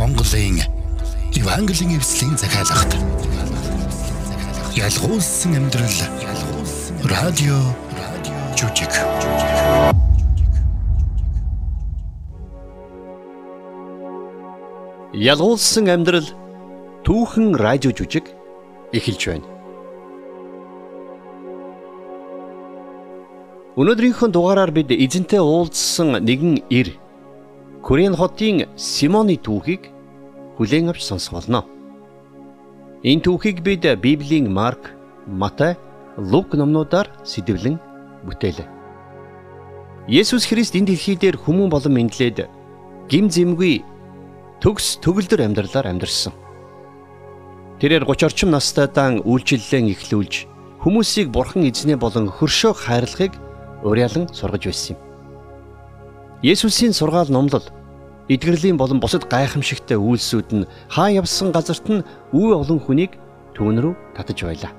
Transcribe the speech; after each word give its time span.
Монголын 0.00 0.56
Евангелийн 1.36 1.98
эвслийн 1.98 2.34
захиалгад 2.38 2.96
ялгуулсан 4.74 5.52
амьдрал. 5.60 5.98
Радио 7.04 7.58
жүжиг. 8.56 8.88
Ялгуулсан 15.12 15.92
амьдрал. 15.92 16.28
Түүхэн 17.04 17.52
радио 17.60 17.92
жүжиг 17.92 18.32
эхэлж 18.96 19.22
байна. 19.28 19.46
Өнөөдрийнхөө 23.76 24.32
дугаараар 24.32 24.72
бид 24.72 24.96
эзэнтэй 24.96 25.44
уулзсан 25.44 26.24
нэгэн 26.24 26.64
ир 26.72 26.96
Корен 27.82 28.14
хотын 28.14 28.68
Симоны 28.76 29.36
түүхийг 29.40 29.88
хүлээн 30.56 30.92
авч 30.92 31.02
сонсох 31.04 31.40
болно. 31.40 31.64
Энэ 33.02 33.24
түүхийг 33.24 33.64
бид 33.64 33.88
Библийн 34.00 34.52
Марк, 34.52 34.92
Матай, 35.26 35.76
Лук 36.16 36.52
номнуудаар 36.52 37.08
сэдэвлэн 37.24 37.80
бүтээлээ. 38.28 38.68
Есүс 40.08 40.44
Христ 40.44 40.76
энэ 40.76 40.92
дэлхий 40.92 41.16
дээр 41.16 41.40
хүмүүн 41.40 41.72
болон 41.72 41.96
мэдлээд 41.96 42.44
гим 43.08 43.32
зэмгүй 43.32 43.80
төгс 44.60 45.00
төгөлдөр 45.00 45.40
амьдралаар 45.48 45.88
амьдарсан. 45.88 46.36
Тэрээр 47.80 48.04
30 48.04 48.28
орчим 48.28 48.50
настайдаан 48.52 49.24
үйлчлэлээ 49.24 49.96
эхлүүлж 49.96 50.34
хүмүүсийг 50.84 51.32
бурхан 51.32 51.64
эзнээ 51.64 51.96
болон 51.96 52.28
хөршөө 52.28 52.72
хайрлахыг 52.76 53.32
уриалан 53.80 54.28
сургаж 54.28 54.68
байсан 54.68 54.96
юм. 54.96 55.09
Есүсийн 56.42 56.96
сургаал 56.96 57.28
номлол 57.28 57.68
эдгэрлийн 58.32 58.80
болон 58.80 58.96
бусад 58.96 59.28
гайхамшигтай 59.28 60.00
үйлсүүд 60.00 60.48
нь 60.56 60.68
хаа 60.88 61.12
явсан 61.12 61.52
газарт 61.52 61.84
нь 61.92 62.00
үе 62.32 62.56
олон 62.56 62.80
хүнийг 62.80 63.12
түүн 63.52 63.76
рүү 63.76 63.94
татаж 64.16 64.48
байлаа. 64.48 64.72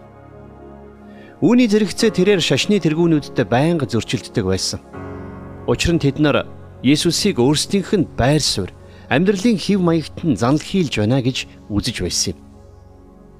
Үүний 1.37 1.69
зэрэгцээ 1.69 2.17
тэрээр 2.17 2.41
шашны 2.41 2.81
тэргүүнүүдтэй 2.81 3.45
байнга 3.45 3.85
зөрчилддөг 3.85 4.45
байсан. 4.49 4.81
Учир 5.69 5.93
нь 5.93 6.01
тэд 6.01 6.17
нар 6.17 6.49
Есүсийг 6.81 7.37
өөрсдийнх 7.37 7.93
нь 7.93 8.09
байр 8.17 8.41
суурь, 8.41 8.73
амьдралын 9.13 9.61
хэв 9.61 9.85
маягт 9.85 10.17
нь 10.25 10.33
занл 10.33 10.57
хийлж 10.57 10.97
байна 10.97 11.21
гэж 11.21 11.45
үзэж 11.69 12.01
байсан 12.01 12.33
юм. 12.33 12.37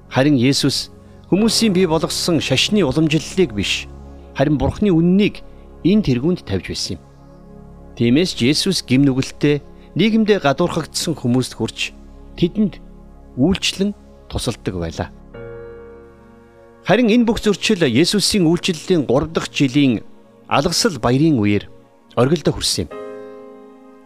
Харин 0.06 0.38
Есүс 0.38 0.94
хүмүүсийн 1.26 1.74
бий 1.74 1.90
болгосон 1.90 2.38
шашны 2.38 2.86
уламжлалыг 2.86 3.50
биш, 3.50 3.90
харин 4.38 4.62
Бурхны 4.62 4.94
үннийг 4.94 5.42
энэ 5.82 6.06
тэргүүнд 6.06 6.46
тавьж 6.46 6.70
байсан 6.70 7.02
юм. 7.02 7.11
Тиймээс 8.02 8.34
Есүс 8.34 8.82
гим 8.82 9.06
нүгэлтэд 9.06 9.62
нийгэмдээ 9.94 10.42
гадуурхагдсан 10.42 11.14
хүмүүст 11.22 11.54
хүрч 11.54 11.94
тэдэнд 12.34 12.82
үйлчлэн 13.38 13.94
тусалдаг 14.26 14.74
байлаа. 14.74 15.08
Харин 16.82 17.14
энэ 17.14 17.22
бүх 17.22 17.38
зөрчил 17.38 17.78
Есүсийн 17.86 18.42
үйлчлэлийн 18.50 19.06
3 19.06 19.30
дахь 19.30 19.54
жилийн 19.54 20.02
алгасал 20.50 20.98
баярын 20.98 21.38
үеэр 21.38 21.70
оргилдо 22.18 22.50
хүрсэн 22.50 22.90
юм. 22.90 22.94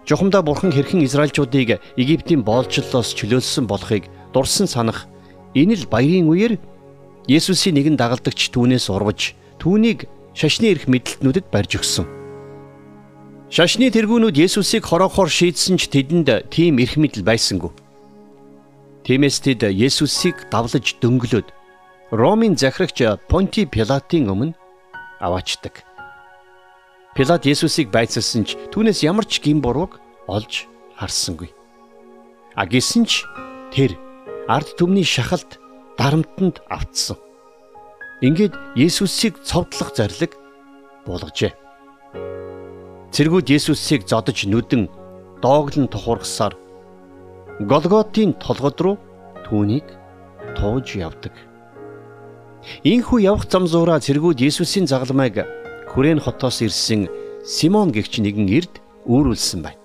Жухамдаа 0.05 0.45
бурхан 0.45 0.77
хэрхэн 0.77 1.01
Израильчуудыг 1.09 1.81
Египтийн 1.97 2.45
боолчлолоос 2.45 3.17
чөлөөлсөн 3.17 3.65
болохыг 3.65 4.13
дурсан 4.37 4.69
санах 4.69 5.09
энэ 5.57 5.73
л 5.73 5.89
баярын 5.89 6.29
үеэр 6.29 6.61
Есүсийн 7.33 7.81
нэгэн 7.81 7.97
дагалдагч 7.97 8.53
түүнээс 8.53 8.93
урвж 8.93 9.33
түүнийг 9.57 10.05
шашны 10.37 10.69
эрх 10.69 10.85
мэдлэлтнүүдэд 10.85 11.49
барьж 11.49 11.81
өгсөн. 11.81 12.26
Шашны 13.57 13.89
тэргүүнүүд 13.89 14.37
Есүсийг 14.37 14.85
хороохоор 14.85 15.33
шийдсэн 15.33 15.81
ч 15.81 15.89
тэдэнд 15.89 16.53
тийм 16.53 16.77
эрх 16.77 17.01
мэдэл 17.01 17.25
байсангүй. 17.25 17.73
Тиймээс 19.09 19.41
тэд 19.41 19.65
Есүсийг 19.73 20.53
давлаж 20.53 21.01
дөнгөлөөд 21.01 21.49
Ромын 22.13 22.53
захирагч 22.61 23.01
Понти 23.33 23.65
Пилатын 23.65 24.29
өмнө 24.29 24.53
аваачдаг. 25.25 25.89
Пилат 27.17 27.49
Есүсийг 27.49 27.89
байцаасан 27.89 28.45
ч 28.45 28.61
түүнээс 28.77 29.01
ямар 29.09 29.25
ч 29.25 29.41
гин 29.41 29.65
бурууг 29.65 30.05
олж 30.29 30.69
харсангүй. 31.01 31.49
А 32.61 32.69
гисэн 32.69 33.09
ч 33.09 33.25
тэр 33.73 33.97
ард 34.53 34.77
түмний 34.77 35.09
шахалт 35.09 35.57
дарамтанд 35.97 36.61
автсан. 36.69 37.17
Ингээд 38.21 38.53
Есүсийг 38.77 39.41
цовдлох 39.49 39.97
зарлиг 39.97 40.37
буулгажээ. 41.09 41.65
Цэргүүд 43.17 43.49
Есүсийг 43.49 44.05
зодож 44.05 44.45
нүдэн 44.45 44.93
дооглон 45.41 45.89
тухургасаар 45.89 46.53
Голготын 47.65 48.37
толгод 48.37 48.77
руу 48.85 48.97
түүнийг 49.49 49.89
тууж 50.53 51.01
явдаг. 51.01 51.33
Ийхүү 52.85 53.25
явах 53.25 53.49
зам 53.49 53.65
зуураа 53.65 54.05
цэргүүд 54.05 54.45
Есүсийн 54.45 54.85
загалмайг 54.85 55.49
Хүрэн 55.89 56.21
хотоос 56.21 56.61
ирсэн 56.61 57.09
Симон 57.41 57.89
гэгч 57.89 58.21
нэгэн 58.21 58.53
эрд 58.53 58.85
үүрүүлсэн 59.09 59.65
байна. 59.65 59.81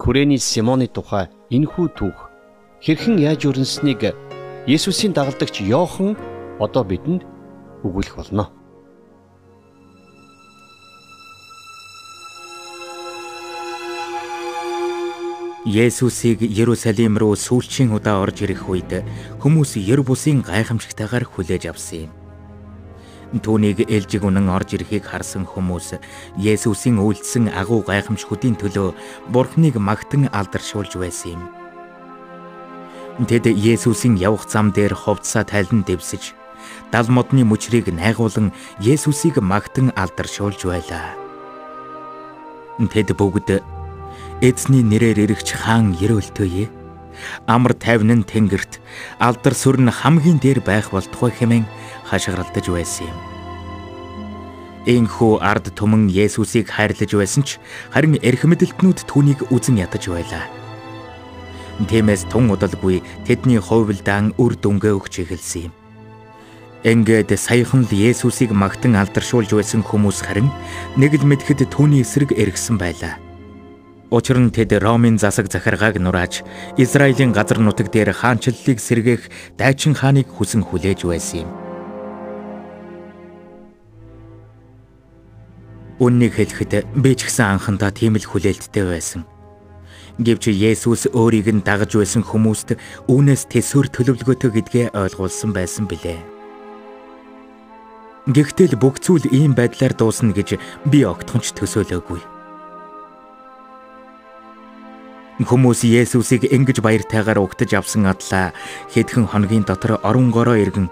Хүрэний 0.00 0.40
Симоны 0.40 0.88
тухай 0.88 1.28
энхүү 1.52 1.86
түүх 2.00 2.32
хэрхэн 2.80 3.20
яаж 3.20 3.44
өрнснийг 3.44 4.16
Есүсийн 4.64 5.12
дагалдагч 5.12 5.60
Йохан 5.60 6.16
одоо 6.56 6.80
бидэнд 6.80 7.28
өгүүлэх 7.84 8.16
болно. 8.16 8.61
Есүсийг 15.72 16.44
Ерүсалим 16.44 17.16
руу 17.16 17.32
сүүлчийн 17.32 17.96
удаа 17.96 18.20
орж 18.20 18.44
ирэх 18.44 18.68
үед 18.68 19.00
хүмүүс 19.40 19.80
ер 19.80 20.04
бусын 20.04 20.44
гайхамшигтайгаар 20.44 21.24
хүлээж 21.24 21.64
авсан 21.72 22.12
юм. 22.12 22.12
Түүнийг 23.40 23.88
ээлжиг 23.88 24.20
үнэн 24.20 24.52
орж 24.52 24.76
ирэхийг 24.76 25.08
харсан 25.08 25.48
хүмүүс 25.48 25.96
Есүсийн 26.36 27.00
үйлдэлсэн 27.00 27.56
агуу 27.56 27.80
гайхамшгуудын 27.88 28.60
төлөө 28.60 28.92
Бурхныг 29.32 29.80
магтан 29.80 30.28
алдаршуулж 30.28 30.92
байсан 31.00 31.40
юм. 31.40 31.42
Тэд 33.24 33.48
Есүсийн 33.48 34.20
явах 34.20 34.44
зам 34.52 34.76
дээр 34.76 34.92
ховцсаа 34.92 35.48
тайлан 35.48 35.88
дэвсэж 35.88 36.36
дал 36.92 37.08
модны 37.08 37.48
мөчрийг 37.48 37.88
найгуулan 37.88 38.52
Есүсийг 38.76 39.40
магтан 39.40 39.88
алдаршуулж 39.96 40.68
байлаа. 40.68 41.16
Тэд 42.76 43.16
бүгд 43.16 43.64
эзний 44.42 44.82
нэрээр 44.82 45.30
ирэгч 45.30 45.54
хаан 45.54 45.94
ерөөлтөөе. 46.02 46.66
Амар 47.46 47.78
тайван 47.78 48.10
нь 48.10 48.26
тэнгэрт 48.26 48.82
алдар 49.22 49.54
сүр 49.54 49.78
нь 49.78 49.86
хамгийн 49.86 50.42
дээр 50.42 50.58
байх 50.66 50.90
болтугай 50.90 51.30
хэмээн 51.30 51.64
хашгиралдаж 52.10 52.66
байсан 52.66 53.06
юм. 53.06 53.18
Энхүү 54.82 55.38
ард 55.38 55.70
түмэн 55.78 56.10
Есүсийг 56.10 56.74
хайрлаж 56.74 57.14
байсан 57.14 57.46
ч 57.46 57.62
харин 57.94 58.18
эрх 58.18 58.42
мэдэлтнүүд 58.42 59.06
түүнийг 59.06 59.46
үзен 59.54 59.78
ядаж 59.78 60.10
байлаа. 60.10 60.50
Тиймээс 61.86 62.26
тун 62.26 62.50
удалгүй 62.50 62.98
тэдний 63.22 63.62
хувилдаан 63.62 64.34
үр 64.42 64.58
дүнгээ 64.58 64.98
өгч 64.98 65.22
эхэлсэн 65.22 65.70
юм. 65.70 65.72
Ингээд 66.82 67.30
саяхан 67.38 67.86
л 67.86 67.94
Есүсийг 67.94 68.50
магтан 68.50 68.98
алдаршуулж 68.98 69.54
байсан 69.54 69.86
хүмүүс 69.86 70.26
харин 70.26 70.50
нэг 70.98 71.14
л 71.14 71.30
мэдхэд 71.30 71.70
түүний 71.70 72.02
эсрэг 72.02 72.34
эргэсэн 72.34 72.74
байлаа. 72.74 73.22
Учир 74.12 74.36
нь 74.36 74.52
тэд 74.52 74.76
Ромын 74.76 75.16
засаг 75.16 75.48
захиргааг 75.48 75.96
нурааж 75.96 76.44
Израилийн 76.76 77.32
газар 77.32 77.56
нутаг 77.56 77.88
дээр 77.88 78.12
хаанчлалыг 78.12 78.76
сэргээх 78.76 79.56
дайчин 79.56 79.96
хааныг 79.96 80.28
хүсэн 80.28 80.60
хүлээж 80.68 81.08
байсан 81.08 81.48
юм. 81.48 81.50
Үннийг 85.96 86.36
хэлэхэд 86.36 86.92
би 86.92 87.16
ч 87.16 87.24
гэсэн 87.24 87.56
анхандаа 87.56 87.88
тийм 87.88 88.20
л 88.20 88.28
хүлээлттэй 88.28 88.84
байсан. 88.84 89.24
Гэвч 90.20 90.44
Есүс 90.52 91.08
өөрийг 91.08 91.48
нь 91.48 91.64
дагаж 91.64 91.96
байсан 91.96 92.20
хүмүүст 92.20 92.76
үүнээс 93.08 93.48
төсөөр 93.48 93.88
төлөвлөгөөтэй 93.96 94.50
гэдгээ 94.52 94.86
ойлгуулсан 94.92 95.56
байсан 95.56 95.88
билээ. 95.88 96.20
Гэхдээ 98.28 98.76
л 98.76 98.80
бүх 98.82 99.00
зүйл 99.00 99.24
ийм 99.32 99.56
байдлаар 99.56 99.96
дуусна 99.96 100.36
гэж 100.36 100.60
би 100.84 101.00
огтхонч 101.08 101.56
төсөөлөөгүй. 101.56 102.31
Хүмүүс 105.42 105.82
Есүсийг 105.82 106.46
ингэж 106.54 106.78
баяртайгаар 106.84 107.42
угтаж 107.42 107.74
авсан 107.74 108.06
адлаа 108.06 108.54
хэдхэн 108.94 109.26
хоногийн 109.26 109.66
дотор 109.66 109.98
оронгороо 110.06 110.54
иргэн 110.54 110.86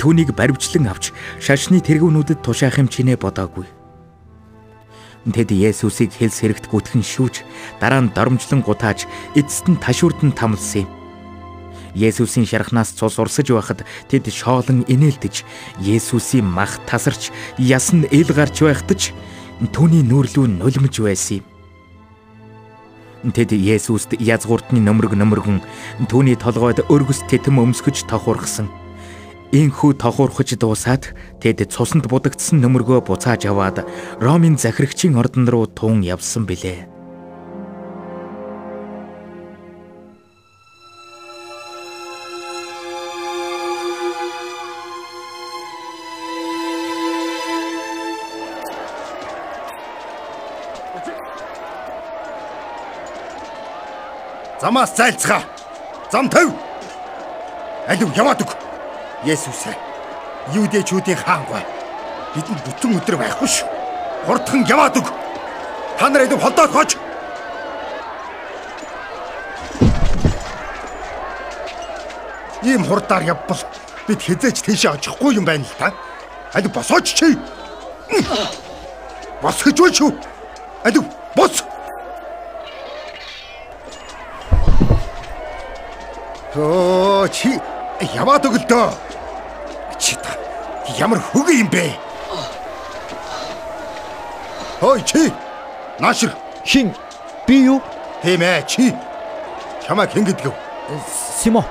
түүнийг 0.00 0.32
баривчлан 0.32 0.88
авч 0.88 1.12
шашны 1.36 1.84
тэргүүнүүдэд 1.84 2.40
тушаах 2.40 2.80
юм 2.80 2.88
чинээ 2.88 3.20
бодоогүй. 3.20 3.68
Тэд 5.28 5.52
Есүсийг 5.52 6.16
хэлс 6.16 6.40
хэрэгт 6.40 6.72
гүтгэн 6.72 7.04
шүүж 7.04 7.44
дараа 7.76 8.00
нь 8.00 8.12
доромжлон 8.16 8.64
гутааж 8.64 9.04
эцэст 9.36 9.68
нь 9.68 9.76
ташуурд 9.76 10.24
нь 10.24 10.32
тамлсан 10.32 10.88
юм. 10.88 10.90
Есүсийн 11.92 12.46
шархнаас 12.46 12.94
цус 12.94 13.18
урсаж 13.20 13.52
байхад 13.52 13.84
тэд 14.08 14.30
шоолон 14.30 14.86
инээлдэж 14.88 15.44
Есүсийн 15.82 16.46
мах 16.46 16.78
тасарч 16.86 17.34
ясн 17.58 18.06
ил 18.08 18.30
гарч 18.32 18.62
байхдаж 18.64 19.12
түүний 19.74 20.06
нүүрлүү 20.06 20.46
нулимж 20.56 20.94
байсан 21.02 21.42
юм. 21.42 21.49
Тэд 23.20 23.52
Есүст 23.52 24.16
язгууртны 24.16 24.80
нөмрөг 24.80 25.12
нөмргөн 25.12 25.60
түүний 26.08 26.40
толгойд 26.40 26.88
өргөс 26.88 27.20
тэтэм 27.28 27.60
өмсгөж 27.60 28.08
тохуурхсан. 28.08 28.72
Инхүү 29.52 30.00
тохуурхаж 30.00 30.56
дуусаад 30.56 31.12
тэд 31.44 31.68
цусанд 31.68 32.08
будагдсан 32.08 32.64
нөмргөө 32.64 33.04
буцааж 33.04 33.44
аваад 33.44 33.84
Ромын 34.24 34.56
захирагчийн 34.56 35.20
ордон 35.20 35.44
руу 35.44 35.68
туун 35.68 36.00
явсан 36.00 36.48
билээ. 36.48 36.99
Замаас 54.70 54.94
зайлцгаа. 54.94 55.42
Зам 56.12 56.28
төв. 56.30 56.52
Алив 57.88 58.16
яваад 58.16 58.38
өг. 58.44 58.52
Есүс 59.26 59.66
ээ. 59.66 59.74
Юудэчүүдийн 60.54 61.18
хаан 61.18 61.42
гой. 61.50 61.64
Бидэнд 62.36 62.62
бүтэн 62.62 62.94
өдөр 63.00 63.16
байхгүй 63.18 63.50
шүү. 63.50 63.66
Хурдхан 64.28 64.62
яваад 64.70 64.94
өг. 65.02 65.10
Та 65.98 66.06
нар 66.06 66.22
алив 66.22 66.38
холдоод 66.38 66.70
хооч. 66.70 66.94
Ийм 72.62 72.86
хурдаар 72.86 73.26
явбал 73.26 73.58
бид 74.06 74.22
хизээч 74.22 74.62
тийшээ 74.62 74.94
очихгүй 74.94 75.34
юм 75.34 75.50
байна 75.50 75.66
л 75.66 75.74
та. 75.82 75.90
Алив 76.54 76.70
босооч 76.70 77.10
чи. 77.10 77.34
Бос 79.42 79.66
гэж 79.66 79.82
үү 79.82 79.90
шүү. 79.98 80.14
Алив 80.86 81.10
бос. 81.34 81.66
Оо 86.60 87.28
чи 87.28 87.56
яваад 88.14 88.44
өглөө. 88.44 88.92
Чи 89.98 90.16
та 90.20 90.36
ямар 90.98 91.20
хөг 91.32 91.48
юм 91.48 91.68
бэ? 91.72 91.96
Хой 94.80 95.02
чи. 95.04 95.32
Наашир 95.98 96.36
Хин 96.64 96.94
би 97.46 97.64
юу? 97.64 97.80
тийм 98.22 98.42
ээ 98.42 98.62
чи. 98.68 98.92
Чамайг 99.86 100.12
хэн 100.12 100.24
гэдгүү? 100.28 100.52
Симо. 101.40 101.64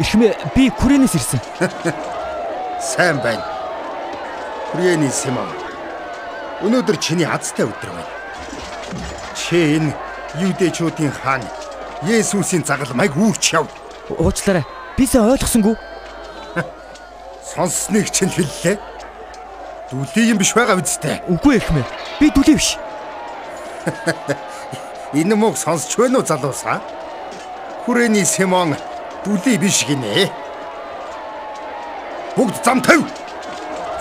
Ихмэ 0.00 0.32
би 0.56 0.70
Күрэнээс 0.72 1.14
ирсэн. 1.14 1.40
Сайн 2.80 3.20
байна. 3.20 3.44
Хүрээний 4.72 5.12
Симон. 5.12 5.48
Өнөөдөр 6.64 6.96
чиний 6.96 7.28
азтай 7.28 7.68
өдөр 7.68 7.92
байна. 7.92 8.12
Чи 9.36 9.76
энэ 9.76 9.92
юудэчүүдийн 10.40 11.12
хаан 11.12 11.44
Есүсийн 12.04 12.64
загалмайг 12.64 13.16
үүрч 13.16 13.54
яв. 13.56 13.68
Уучлаарай. 14.08 14.64
Би 14.96 15.06
сая 15.06 15.24
ойлгосонгүй. 15.32 15.76
Сонссныг 17.54 18.10
чинь 18.12 18.28
хэллээ. 18.28 18.76
Дүлий 19.90 20.28
юм 20.30 20.38
биш 20.38 20.52
байгаа 20.52 20.76
үсттэй. 20.76 21.22
Үгүй 21.28 21.56
ихмэ. 21.60 21.84
Би 22.20 22.28
дүлээ 22.28 22.56
биш. 22.60 22.76
Энэ 25.18 25.36
мөг 25.38 25.56
сонсч 25.56 25.96
байна 25.96 26.20
уу 26.20 26.26
залуусаа? 26.26 26.80
Хүрээний 27.84 28.24
Симон 28.24 28.76
дүлий 29.24 29.56
биш 29.56 29.84
гинэ. 29.88 30.28
Бүгд 32.36 32.60
зам 32.64 32.82
тавь. 32.82 33.06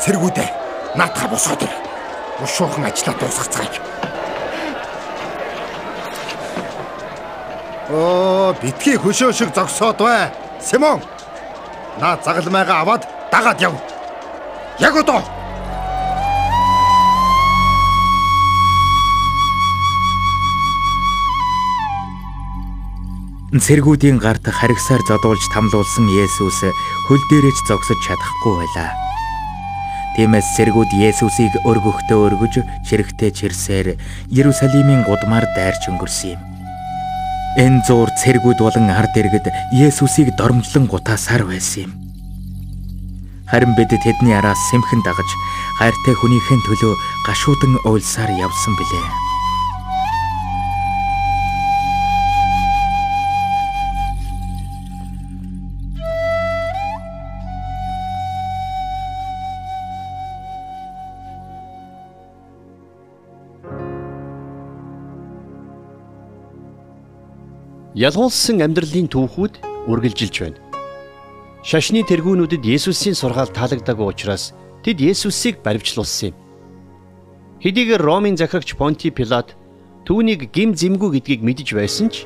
Сэргүүдээ 0.03 0.49
наатаха 0.95 1.27
босоод 1.31 1.61
ир. 1.63 1.71
Ушуухан 2.43 2.85
ажиллаа 2.85 3.15
дуусгацгаая. 3.19 4.02
Оо, 7.91 8.55
битгий 8.61 8.95
хөшөө 8.95 9.33
шиг 9.35 9.51
зогсоод 9.51 9.99
бай. 9.99 10.31
Симон. 10.63 11.03
Наа 11.99 12.15
загалмайгаа 12.23 12.79
аваад 12.81 13.03
дагаад 13.31 13.59
яв. 13.59 13.75
Яг 14.79 14.95
одоо. 14.95 15.19
Цэргүүдийн 23.53 24.17
гарт 24.17 24.47
харигсаар 24.47 25.03
зодуулж 25.05 25.43
тамлуулсан 25.53 26.07
Есүс 26.09 26.63
хөл 27.05 27.23
дээрэж 27.29 27.57
зогсож 27.67 27.99
чадахгүй 28.01 28.63
байлаа. 28.63 28.95
Тиймээс 30.15 30.55
цэргүүд 30.57 30.89
Есүсийг 30.97 31.53
өргөхтөө 31.61 32.19
өргөж, 32.31 32.63
чирэгтэй 32.87 33.29
чирсээр 33.29 33.87
Иерусалимийн 34.33 35.05
гудмаар 35.05 35.45
дайрч 35.53 35.85
өнгөрсөн 35.91 36.33
юм. 36.33 36.52
Энэ 37.53 37.85
зуур 37.85 38.09
цэргүүд 38.17 38.59
болон 38.65 38.89
ард 38.89 39.13
иргэд 39.13 39.45
Есүсийг 39.77 40.33
дормжлон 40.33 40.89
гутаасаар 40.89 41.45
байсан 41.45 41.85
юм. 41.85 41.91
Харин 43.45 43.77
бид 43.77 43.93
тэдний 43.93 44.33
араас 44.33 44.57
сэмхэн 44.73 45.05
дагаж 45.05 45.29
хайртай 45.77 46.15
хүнийхэн 46.17 46.61
төлөө 46.65 46.93
гашуудан 47.29 47.77
уйлсаар 47.85 48.33
явсан 48.41 48.73
билээ. 48.73 49.22
Ялгуулсан 67.93 68.57
амьдралын 68.65 69.05
түүхүүд 69.05 69.85
үргэлжилж 69.85 70.35
байна. 70.41 70.57
Шашны 71.61 72.01
тэргүүнүүдэд 72.01 72.65
Есүсийн 72.65 73.13
сургаал 73.13 73.53
таалагдаагүй 73.53 74.09
учраас 74.09 74.57
тэд 74.81 74.97
Есүсийг 74.97 75.61
баривчлуулсан 75.61 76.33
юм. 76.33 76.35
Хэдийгээр 77.61 78.01
Ромын 78.01 78.33
захирагч 78.33 78.73
Понти 78.73 79.13
Пилат 79.13 79.53
түүнийг 80.09 80.49
гим 80.49 80.73
зэмгүй 80.73 81.21
гэдгийг 81.21 81.45
мэдэж 81.45 81.69
байсан 81.77 82.09
ч 82.09 82.25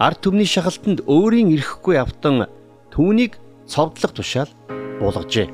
ард 0.00 0.24
түмний 0.24 0.48
шахалтанд 0.48 1.04
өөрийн 1.04 1.52
ирэхгүй 1.52 2.00
автан 2.00 2.48
түүнийг 2.88 3.36
цовдлох 3.68 4.16
тушаал 4.16 4.48
буулгажээ. 5.04 5.52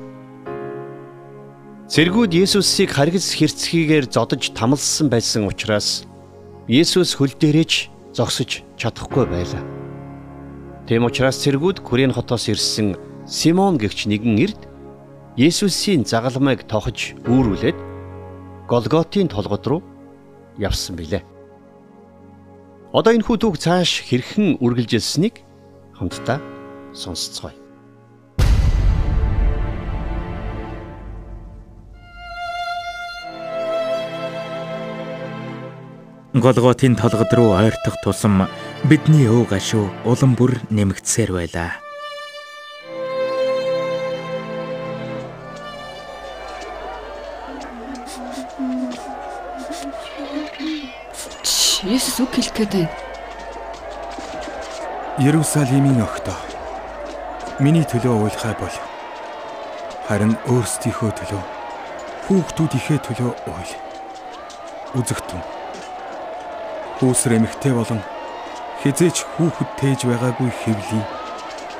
Цэргүүд 1.91 2.31
Есүсийг 2.39 2.95
харгас 2.95 3.35
хэрцгийгээр 3.35 4.07
зодож 4.07 4.55
тамалсан 4.55 5.11
байсан 5.11 5.43
учраас 5.43 6.07
Есүс 6.71 7.19
хөл 7.19 7.35
дээрэж 7.35 7.91
зогсож 8.13 8.63
чадахгүй 8.77 9.25
байлаа. 9.25 9.63
Тэм 10.87 11.07
учраас 11.07 11.39
цэргүүд 11.39 11.79
Күрэн 11.85 12.11
хотоос 12.11 12.51
ирсэн 12.51 12.97
Симон 13.27 13.77
гэгч 13.77 14.09
нэгэн 14.09 14.35
эрд 14.43 14.61
Есүсийн 15.37 16.03
загалмайг 16.03 16.67
тохож 16.67 17.15
үүрүүлээд 17.23 17.77
Голготын 18.67 19.31
толгод 19.31 19.63
руу 19.67 19.81
явсан 20.59 20.99
билээ. 20.99 21.23
Одоо 22.91 23.15
энэ 23.15 23.23
хүүтүүг 23.23 23.55
цааш 23.55 24.03
хэрхэн 24.11 24.59
үргэлжилсэнийг 24.59 25.39
хамтдаа 25.95 26.43
сонсцгоё. 26.91 27.60
Голготын 36.33 36.95
толгод 36.95 37.33
руу 37.35 37.51
ойртох 37.59 37.99
тусам 38.03 38.47
бидний 38.87 39.27
өө 39.27 39.51
гашуу 39.51 39.91
улам 40.07 40.31
бүр 40.39 40.55
нэмэгдсээр 40.71 41.35
байлаа. 41.35 41.75
Есүс 51.83 52.23
үг 52.23 52.31
хэлэх 52.31 52.55
гээд 52.55 52.73
байна. 52.79 52.95
Иерусалимийн 55.19 55.99
огтоо 55.99 56.39
миний 57.59 57.83
төлөө 57.83 58.31
уйлахай 58.31 58.55
бол 58.55 58.75
харин 60.07 60.39
өөрсдийнхөө 60.47 61.11
төлөө 61.11 61.43
хүүхдүүдийнхээ 62.23 62.99
төлөө 63.03 63.31
уйл. 63.51 63.73
Үзэгтэн. 64.95 65.60
Хүүсэр 67.01 67.41
эмэгтэй 67.41 67.73
болон 67.73 67.97
хизээч 68.85 69.25
хүүхэд 69.25 69.69
тээж 69.81 69.99
байгаагүй 70.05 70.53
хэвлий 70.53 71.01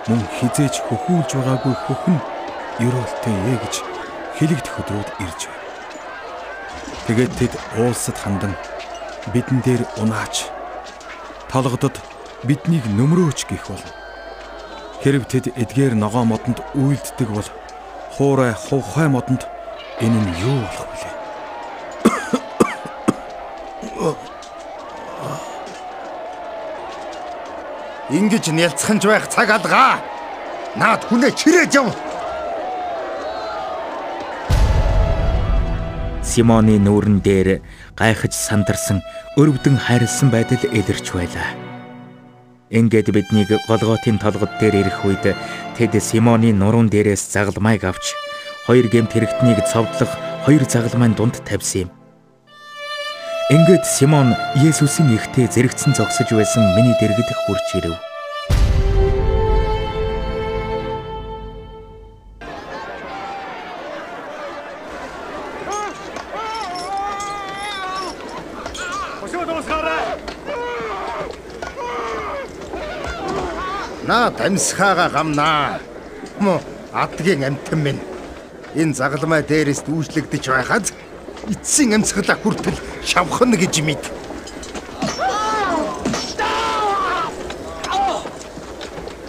мөн 0.10 0.22
хизээч 0.42 0.82
хөхүүлж 0.82 1.30
байгаагүй 1.38 1.76
хөхн 1.78 2.18
ерөөлтэй 2.82 3.36
ээ 3.54 3.58
гэж 3.62 3.76
хэлэгдэх 4.42 4.76
өдрүүд 4.82 5.10
ирж 5.22 5.42
байна. 5.46 5.62
Тэгээд 7.06 7.34
тэд 7.38 7.54
уулсад 7.78 8.18
хандан 8.18 8.58
бидэн 9.30 9.62
дээр 9.62 9.86
унаач 10.02 10.50
толгодод 11.54 12.02
биднийг 12.42 12.90
нөмрөөч 12.90 13.46
гэх 13.46 13.70
бол 13.70 13.86
хэрв 15.06 15.30
тэд 15.30 15.54
эдгээр 15.54 15.94
ногоо 16.02 16.26
модонд 16.26 16.66
үйлддэг 16.74 17.30
бол 17.30 17.50
хуурай 18.18 18.58
хувхай 18.58 19.06
модонд 19.06 19.46
энэ 20.02 20.18
нь 20.18 20.34
юу 20.42 20.66
болох 20.66 20.90
вэ? 20.98 21.21
Ингиж 28.12 28.52
нялцханж 28.52 29.08
байх 29.08 29.26
цаг 29.32 29.48
алгаа. 29.56 30.04
Наад 30.76 31.08
хүнээ 31.08 31.32
чирээд 31.32 31.72
яв. 31.80 31.88
Симоны 36.20 36.76
нүүрэн 36.76 37.24
дээр 37.24 37.64
гайхаж 37.96 38.36
сандарсан 38.36 39.00
өрөвдөн 39.40 39.80
хайрлсан 39.80 40.28
байдал 40.28 40.60
илэрч 40.60 41.08
байлаа. 41.16 41.56
Ингээд 42.68 43.16
биднийг 43.16 43.52
голготын 43.68 44.20
толгод 44.20 44.60
дээр 44.60 44.84
ирэх 44.84 45.08
үед 45.08 45.32
тэд 45.80 45.94
Симоны 46.04 46.52
нуруун 46.52 46.92
дээрээс 46.92 47.32
загалмайг 47.32 47.84
авч 47.88 48.16
хоёр 48.68 48.92
гемт 48.92 49.12
хэрэгтнийг 49.16 49.60
цовдлох 49.72 50.12
хоёр 50.44 50.64
загалмайн 50.68 51.16
дунд 51.16 51.40
тавьсан 51.48 51.88
юм. 51.88 52.01
Ингээд 53.52 53.84
Симон 53.84 54.32
Есүсийн 54.56 55.12
ихтэй 55.12 55.44
зэрэгцэн 55.52 55.92
зогсож 55.92 56.32
байсан 56.32 56.64
миний 56.72 56.96
дэргэд 56.96 57.36
хурч 57.36 57.68
ирэв. 57.76 58.00
Наа 74.08 74.32
дамсхаага 74.32 75.12
гамнаа. 75.12 75.84
Мо 76.40 76.62
адгийн 76.96 77.44
амтэн 77.44 77.80
минь. 77.84 78.02
Энэ 78.80 78.96
загалмай 78.96 79.44
дээрээс 79.44 79.84
дүүжлэгдэж 79.84 80.44
байхад 80.48 80.96
эцсийн 81.50 81.94
амьсгалаа 81.96 82.38
хүртэл 82.38 82.78
шавхна 83.06 83.58
гэж 83.58 83.82
мэд. 83.82 84.04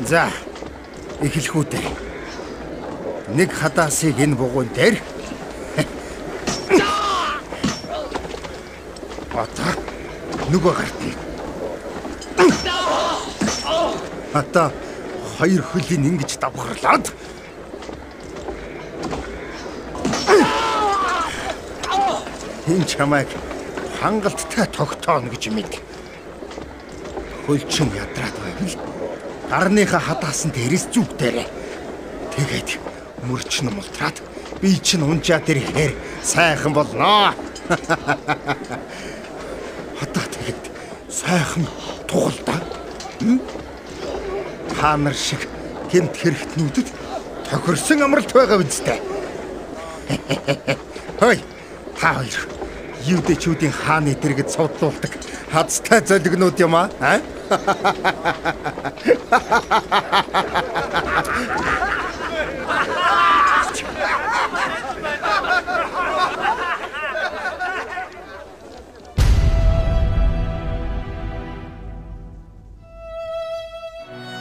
За 0.05 0.29
эхлэх 1.23 1.57
үү 1.57 1.65
дээ. 1.73 1.89
Нэг 3.33 3.51
хадаасыг 3.53 4.19
энэ 4.19 4.37
бугуун 4.37 4.69
дээр 4.77 5.01
Одоо 9.33 9.73
нөгөө 10.53 10.73
гарт 10.77 10.99
нь. 11.01 11.17
Хата 14.33 14.73
хоёр 15.39 15.63
хөлийн 15.65 16.05
ингэж 16.05 16.37
давхарлаад 16.37 17.09
энэ 22.67 22.87
чамайг 22.87 23.29
хангалттай 24.01 24.67
тогтооно 24.67 25.31
гэж 25.31 25.51
мэд. 25.51 25.73
Хөлчин 27.47 27.91
ядраад 27.95 28.37
байвал 28.43 28.77
гарныхаа 29.51 30.01
хадаасан 30.01 30.51
дээрээс 30.55 30.87
зүгдээрээ. 30.95 31.49
Тэгээд 32.35 32.71
мөрч 33.27 33.63
нь 33.63 33.71
мултраад 33.71 34.17
би 34.63 34.79
чинь 34.79 35.03
унжаад 35.03 35.51
ирэхээр 35.51 35.93
сайхан 36.23 36.73
болноо. 36.73 37.35
Одоо 40.03 40.25
тэгээд 40.35 40.63
сайхан 41.11 41.67
тугалдаа. 42.07 42.61
Та 44.79 44.97
нар 44.97 45.15
шиг 45.15 45.47
гэмт 45.91 46.15
хэрэгтнүүдэд 46.17 46.89
тохирсон 47.51 48.03
амралт 48.03 48.33
байгаа 48.33 48.59
үстэй. 48.59 48.99
Хой, 51.21 51.39
та 52.03 52.19
хоёр 52.19 52.43
юудэчүүдийн 53.15 53.71
хааны 53.71 54.19
дэргэд 54.19 54.51
судлуулдаг 54.51 55.13
хазтай 55.55 56.03
золигнууд 56.03 56.59
юм 56.59 56.75
аа? 56.75 56.91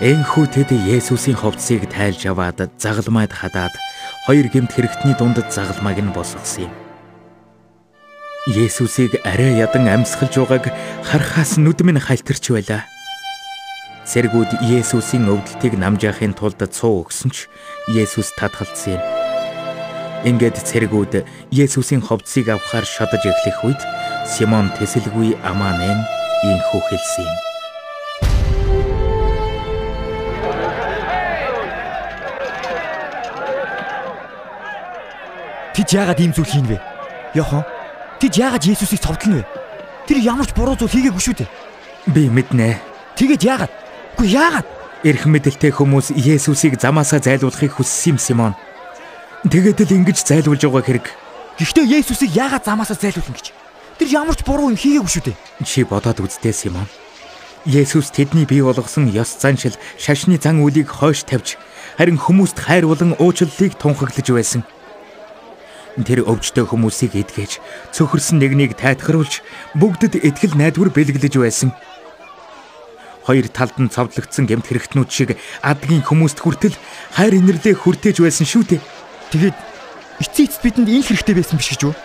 Энхүү 0.02 0.46
тэд 0.50 0.74
Есүсийн 0.98 1.38
ховцыг 1.38 1.86
тайлж 1.94 2.26
аваад 2.26 2.74
загалмайд 2.82 3.30
хадаад 3.38 3.74
хоёр 4.26 4.50
гемт 4.50 4.74
хэрэгтний 4.74 5.14
дундад 5.14 5.54
загалмайг 5.54 6.02
нь 6.02 6.10
босгосон 6.10 6.66
юм. 6.66 6.91
Есүсийг 8.48 9.22
арай 9.22 9.62
ядан 9.62 9.86
амьсгалж 9.86 10.34
байгааг 10.42 10.74
харахаас 11.06 11.62
нүд 11.62 11.86
минь 11.86 12.02
халтарч 12.02 12.50
байлаа. 12.50 12.90
Цэргүүд 14.10 14.66
Есүсийн 14.66 15.30
өвдөлтийг 15.30 15.78
намжаахын 15.78 16.34
тулд 16.34 16.58
цуу 16.74 17.06
өгсөн 17.06 17.30
ч 17.30 17.46
Есүс 17.94 18.34
татгалцсан 18.34 18.98
юм. 18.98 19.02
Ингээд 20.26 20.58
цэргүүд 20.58 21.22
Есүсийн 21.54 22.02
ховцыг 22.02 22.50
авахар 22.50 22.82
шодож 22.82 23.22
эхлэх 23.22 23.62
үед 23.62 23.82
Симон 24.26 24.74
тэсэлгүй 24.74 25.38
амаанэн 25.46 26.02
ийхүү 26.42 26.82
хэлсэн 26.90 27.30
юм. 27.30 27.38
Тэд 35.78 35.94
яагаад 35.94 36.18
ийм 36.26 36.34
зүйл 36.34 36.50
хийн 36.50 36.66
вэ? 36.66 36.82
Йохон. 37.38 37.81
Тэд 38.22 38.38
яагаад 38.38 38.70
Есүсийг 38.70 39.02
цовдлно 39.02 39.42
вэ? 39.42 39.50
Тэр 40.06 40.22
ямар 40.22 40.46
ч 40.46 40.54
буруу 40.54 40.78
зүйл 40.78 40.94
хийгээгүй 40.94 41.24
шүү 41.26 41.36
дээ. 41.42 41.50
Би 42.14 42.30
мэднэ. 42.30 42.78
Тэгээд 43.18 43.42
яагаад? 43.42 43.74
Үгүй 44.22 44.30
яагаад? 44.38 44.68
Эрх 45.02 45.26
мэдэлтэй 45.26 45.74
хүмүүс 45.74 46.14
Есүсийг 46.14 46.78
замаасаа 46.78 47.18
зайлуулахыг 47.18 47.82
хүссэн 47.82 48.14
юм 48.14 48.18
Симон. 48.22 48.54
Тэгээд 49.50 49.90
л 49.90 49.98
ингэж 50.06 50.22
зайлуулж 50.22 50.62
байгаа 50.62 50.86
хэрэг. 50.86 51.06
Гэхдээ 51.58 51.98
Есүсийг 51.98 52.38
яагаад 52.38 52.62
замаасаа 52.62 52.94
зайлуулна 53.02 53.34
гэж? 53.34 53.58
Тэр 53.98 54.08
ямар 54.14 54.38
ч 54.38 54.46
буруу 54.46 54.70
юм 54.70 54.78
хийгээгүй 54.78 55.10
шүү 55.10 55.26
дээ. 55.34 55.42
Чи 55.66 55.82
бодоод 55.82 56.22
үзтээ 56.22 56.54
Симон. 56.54 56.86
Есүс 57.66 58.14
тэдний 58.14 58.46
бий 58.46 58.62
болгосон 58.62 59.10
ёс 59.10 59.34
заншил, 59.34 59.74
шашны 59.98 60.38
зан 60.38 60.62
үлийг 60.62 60.94
хойш 60.94 61.26
тавьж, 61.26 61.58
харин 61.98 62.22
хүмүүст 62.22 62.58
хайр 62.58 62.86
болон 62.86 63.18
уучлалыг 63.18 63.78
тунхаглаж 63.78 64.30
байсан. 64.30 64.62
Тэр 66.00 66.24
өвчтөе 66.24 66.64
хүмүүсийг 66.72 67.20
эдгэж, 67.20 67.60
цөхөрсөн 67.92 68.40
нэгнийг 68.40 68.80
тайтгаруулж, 68.80 69.44
бүгдэд 69.76 70.24
итгэл 70.24 70.56
найдвар 70.56 70.88
бэлгэлж 70.88 71.36
байсан. 71.36 71.76
Хоёр 73.28 73.52
талд 73.52 73.76
нь 73.76 73.92
цовдлогдсон 73.92 74.48
гэмт 74.48 74.72
хэрэгтнүүд 74.72 75.10
шиг 75.12 75.36
адгийн 75.60 76.02
хүмүүст 76.08 76.40
хүртэл 76.40 76.80
хайр 77.20 77.44
инэрлээ 77.44 77.76
хүртээж 77.76 78.24
байсан 78.24 78.48
шүү 78.48 78.64
дээ. 78.72 78.82
Тэгээд 79.36 79.58
эцсийн 80.24 80.48
эцэд 80.48 80.64
бидэнд 80.64 80.90
энэ 80.90 81.06
хэрэгтэй 81.12 81.36
байсан 81.36 81.60
биш 81.60 81.70
гэж 81.76 81.82
юу? 81.92 81.96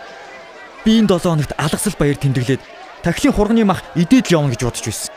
Би 0.83 0.99
энэ 0.99 1.09
7 1.15 1.31
хоногт 1.31 1.53
алгасал 1.55 1.95
баяр 1.95 2.19
тэмдэглээд 2.19 2.63
тахилын 3.07 3.35
хурганы 3.39 3.65
мах 3.65 3.87
идээд 3.95 4.35
л 4.35 4.35
явна 4.43 4.51
гэж 4.53 4.67
бодож 4.67 4.83
байсан. 4.83 5.15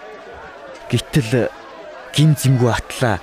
Гэтэл 0.94 1.50
гин 2.14 2.38
зэмгүй 2.38 2.70
атлаа. 2.70 3.18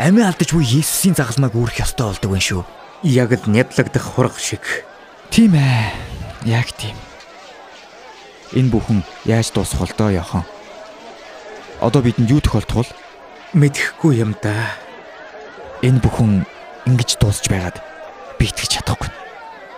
Амиа 0.00 0.32
алдаж 0.32 0.56
буй 0.56 0.64
Есүсийн 0.64 1.14
загалмайг 1.14 1.52
үүрэх 1.52 1.84
ёстой 1.84 2.10
болдог 2.10 2.32
байх 2.32 2.42
шүү. 2.42 2.64
Яг 3.02 3.32
л 3.32 3.48
нядлагдах 3.48 4.02
хурга 4.02 4.36
шиг. 4.36 4.84
Тийм 5.30 5.56
ээ. 5.56 5.88
Яг 6.44 6.68
тийм. 6.76 6.96
Энэ 8.52 8.68
бүхэн 8.68 9.00
яаж 9.24 9.56
дуусах 9.56 9.80
бол 9.80 9.94
доо 9.96 10.10
яхан. 10.10 10.44
Одоо 11.80 12.02
бидэнд 12.04 12.28
юу 12.28 12.44
тохиолдох 12.44 12.84
вэ? 12.84 12.92
Мэдхгүй 13.56 14.20
юм 14.20 14.36
да. 14.42 14.76
Энэ 15.80 16.04
бүхэн 16.04 16.44
ингэж 16.84 17.16
дуусч 17.16 17.48
байгаад 17.48 17.80
би 18.36 18.52
итгэж 18.52 18.84
чадахгүй. 18.84 19.08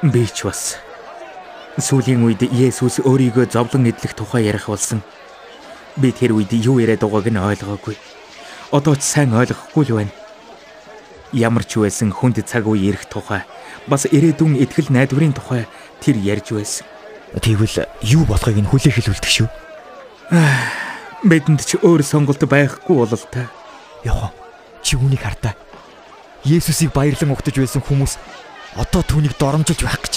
Би 0.02 0.26
ч 0.26 0.42
бас 0.42 0.82
сүүлийн 1.78 2.26
үед 2.26 2.42
Есүс 2.42 3.06
өөрийгөө 3.06 3.54
зовлон 3.54 3.86
эдлэх 3.86 4.18
тухай 4.18 4.50
ярих 4.50 4.66
болсон. 4.66 4.98
Би 5.94 6.10
тэр 6.10 6.34
үед 6.34 6.50
юу 6.50 6.82
яриад 6.82 7.06
байгааг 7.06 7.30
нь 7.30 7.38
ойлгоогүй. 7.38 7.94
Одоо 8.74 8.98
ч 8.98 9.06
сайн 9.06 9.30
ойлгохгүй 9.30 9.84
л 9.86 9.94
байна. 10.02 10.21
Ямар 11.32 11.64
ч 11.64 11.80
байсан 11.80 12.12
хүнд 12.12 12.44
цаг 12.44 12.68
үе 12.68 12.92
ирэх 12.92 13.08
тухай 13.08 13.42
бас 13.86 14.06
ирээдүйн 14.06 14.60
ихтгэл 14.62 14.92
найдварын 14.94 15.34
тухай 15.34 15.66
тэр 15.98 16.16
ярьж 16.20 16.54
байсан. 16.54 16.86
Тэгвэл 17.40 17.88
юу 18.04 18.24
болохыг 18.28 18.60
нь 18.60 18.68
хүлээх 18.68 19.00
хэлүүлдэг 19.00 19.32
шүү. 19.32 19.48
Бидэнд 21.24 21.64
ч 21.64 21.80
өөр 21.80 22.02
сонголт 22.04 22.42
байхгүй 22.44 22.94
болол 22.94 23.24
та. 23.32 23.50
Яхон 24.04 24.30
чи 24.82 24.96
үнийг 24.96 25.22
хартаа. 25.22 25.56
Есүсийг 26.44 26.92
баярлан 26.92 27.32
угтаж 27.32 27.56
байсан 27.56 27.82
хүмүүс 27.82 28.18
одоо 28.76 29.02
түүнийг 29.02 29.34
доромжилж 29.38 29.82
байх 29.82 29.98
гэж. 30.02 30.14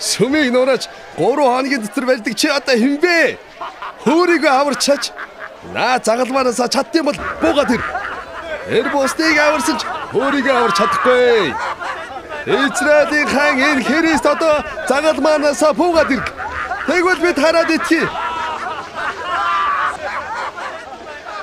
Сүмийг 0.00 0.52
нуураж 0.52 0.88
3 1.16 1.38
хоногийн 1.38 1.82
дотор 1.82 2.06
барьдаг 2.06 2.34
чи 2.34 2.48
одоо 2.48 2.74
хинбэ? 2.76 3.38
Хөөрийгөө 4.04 4.52
аварчаач. 4.52 5.10
Наа 5.74 5.98
загалмаанаасаа 5.98 6.70
чаддсан 6.70 7.04
бол 7.04 7.18
буугаад 7.42 7.74
ир. 7.74 7.82
Тэр 7.82 7.97
бусдыг 8.92 9.38
аварсанч 9.38 9.82
өөрийгөө 10.12 10.54
аварч 10.56 10.76
чадахгүй. 10.76 11.54
Израилийн 12.48 13.28
хаан 13.28 13.56
энэ 13.58 13.84
Христ 13.84 14.26
одоо 14.26 14.64
загалмаанаасаа 14.88 15.72
буугаад 15.72 16.10
ирг. 16.12 16.28
Тэгвэл 16.86 17.20
бид 17.24 17.38
хараад 17.40 17.70
итгэе. 17.70 18.08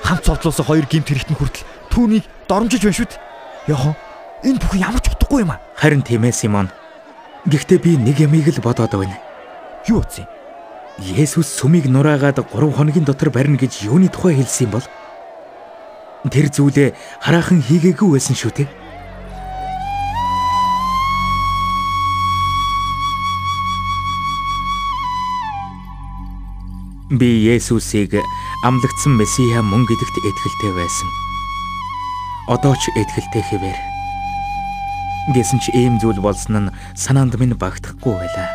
хамт 0.05 0.25
цовдлуулсан 0.25 0.65
хоёр 0.65 0.86
гимт 0.86 1.10
хэрэгтэн 1.10 1.38
хүртэл 1.38 1.65
түүнийг 1.89 2.25
доромжилж 2.48 2.84
байна 2.86 2.98
шүү 2.98 3.10
дээ. 3.10 3.22
Яхон 3.74 3.94
энэ 4.46 4.62
бүхэн 4.62 4.84
ямар 4.86 5.01
ч 5.01 5.10
утгагүй 5.10 5.41
юм 5.41 5.51
аа. 5.51 5.62
Харин 5.74 6.05
тийм 6.05 6.24
ээ 6.29 6.32
Симон. 6.32 6.70
Гэхдээ 7.50 7.79
би 7.82 7.98
нэг 7.98 8.22
ямиг 8.22 8.46
л 8.53 8.62
бодоод 8.62 8.94
байна. 8.94 9.17
Юу 9.89 10.05
юм? 10.05 10.29
Есүс 11.01 11.50
сүмийг 11.58 11.89
нураагаад 11.89 12.38
3 12.38 12.53
хоногийн 12.53 13.03
дотор 13.03 13.34
барина 13.34 13.58
гэж 13.58 13.89
юуны 13.89 14.08
тухай 14.08 14.38
хэлсэн 14.38 14.70
юм 14.70 14.77
бол? 14.77 14.86
Тэр 16.25 16.50
зүйлээ 16.50 16.89
хараахан 17.22 17.62
хийгээгүй 17.62 18.10
байсан 18.17 18.34
шүү 18.34 18.51
дээ. 18.58 18.70
Би 27.13 27.29
Есүсийг 27.46 28.17
амлагдсан 28.65 29.13
Месиа 29.13 29.62
мөн 29.62 29.86
гэдэгт 29.86 30.15
итгэлтэй 30.25 30.74
байсан. 30.74 31.10
Одоо 32.50 32.74
ч 32.74 32.89
итгэлтэй 32.98 33.46
хэвээр. 33.46 33.79
Гэсэн 35.38 35.62
ч 35.62 35.70
ийм 35.77 36.01
зүйл 36.01 36.17
болсон 36.17 36.58
нь 36.58 36.74
санаанд 36.98 37.38
минь 37.38 37.53
багтахгүй 37.53 38.17
байлаа. 38.17 38.50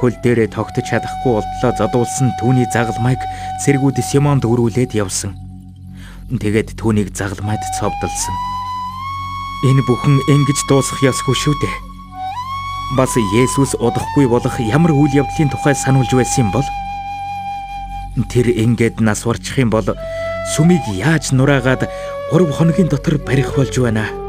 Хөл 0.00 0.16
дээрээ 0.24 0.48
тогтож 0.56 0.88
чадахгүй 0.88 1.32
болтлоо 1.36 1.72
задуулсан 1.76 2.32
түүний 2.40 2.64
загалмайг 2.72 3.20
цэргүүд 3.60 4.00
Симонд 4.00 4.48
өрүүлээд 4.48 4.96
явсан. 4.96 5.45
Тэгээд 6.26 6.74
түүнийг 6.74 7.14
загалмайд 7.14 7.62
цовдолсон. 7.78 8.36
Энэ 9.62 9.86
бүхэн 9.86 10.18
ингэж 10.26 10.58
дуусах 10.66 10.98
ёсгүй 10.98 11.38
шүү 11.38 11.54
дээ. 11.62 11.76
Бас 12.98 13.14
Есүс 13.14 13.78
удахгүй 13.78 14.26
болох 14.26 14.58
ямар 14.58 14.90
үйл 14.90 15.22
явдлын 15.22 15.54
тухай 15.54 15.78
сануулж 15.78 16.10
байсан 16.10 16.50
юм 16.50 16.50
бол? 16.50 16.66
Тэр 18.26 18.50
ингээд 18.50 18.98
нас 18.98 19.22
барчих 19.22 19.54
юм 19.62 19.70
бол 19.70 19.86
сүмийг 20.58 20.82
яаж 20.90 21.30
нураагаад 21.30 21.86
3 22.34 22.58
хоногийн 22.58 22.90
дотор 22.90 23.22
барих 23.22 23.54
болж 23.54 23.78
байна. 23.78 24.25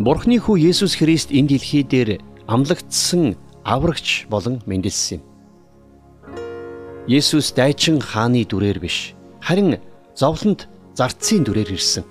Бурхны 0.00 0.38
хүү 0.40 0.72
Есүс 0.72 0.96
Христ 0.96 1.28
энэ 1.28 1.60
дэлхий 1.60 1.84
дээр 1.84 2.24
амлагдсан 2.48 3.36
аврагч 3.68 4.32
болон 4.32 4.64
мэндэлсэн 4.64 5.20
юм. 5.20 5.24
Есүс 7.04 7.52
дайчин 7.52 8.00
хааны 8.00 8.48
дүрээр 8.48 8.80
биш, 8.80 9.12
харин 9.44 9.76
зовлонд 10.16 10.72
зарцын 10.96 11.44
дүрээр 11.44 11.76
ирсэн. 11.76 12.08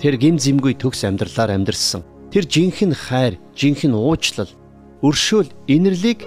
Тэр 0.00 0.16
гим 0.16 0.40
зэмгүй 0.40 0.80
төгс 0.80 1.04
амьдралаар 1.04 1.52
амьдарсан. 1.52 2.00
Тэр 2.32 2.48
жинхэнэ 2.48 2.96
хайр, 2.96 3.36
жинхэнэ 3.52 3.92
уучлал, 3.92 4.48
өршөөл, 5.04 5.52
инэрлийг 5.68 6.24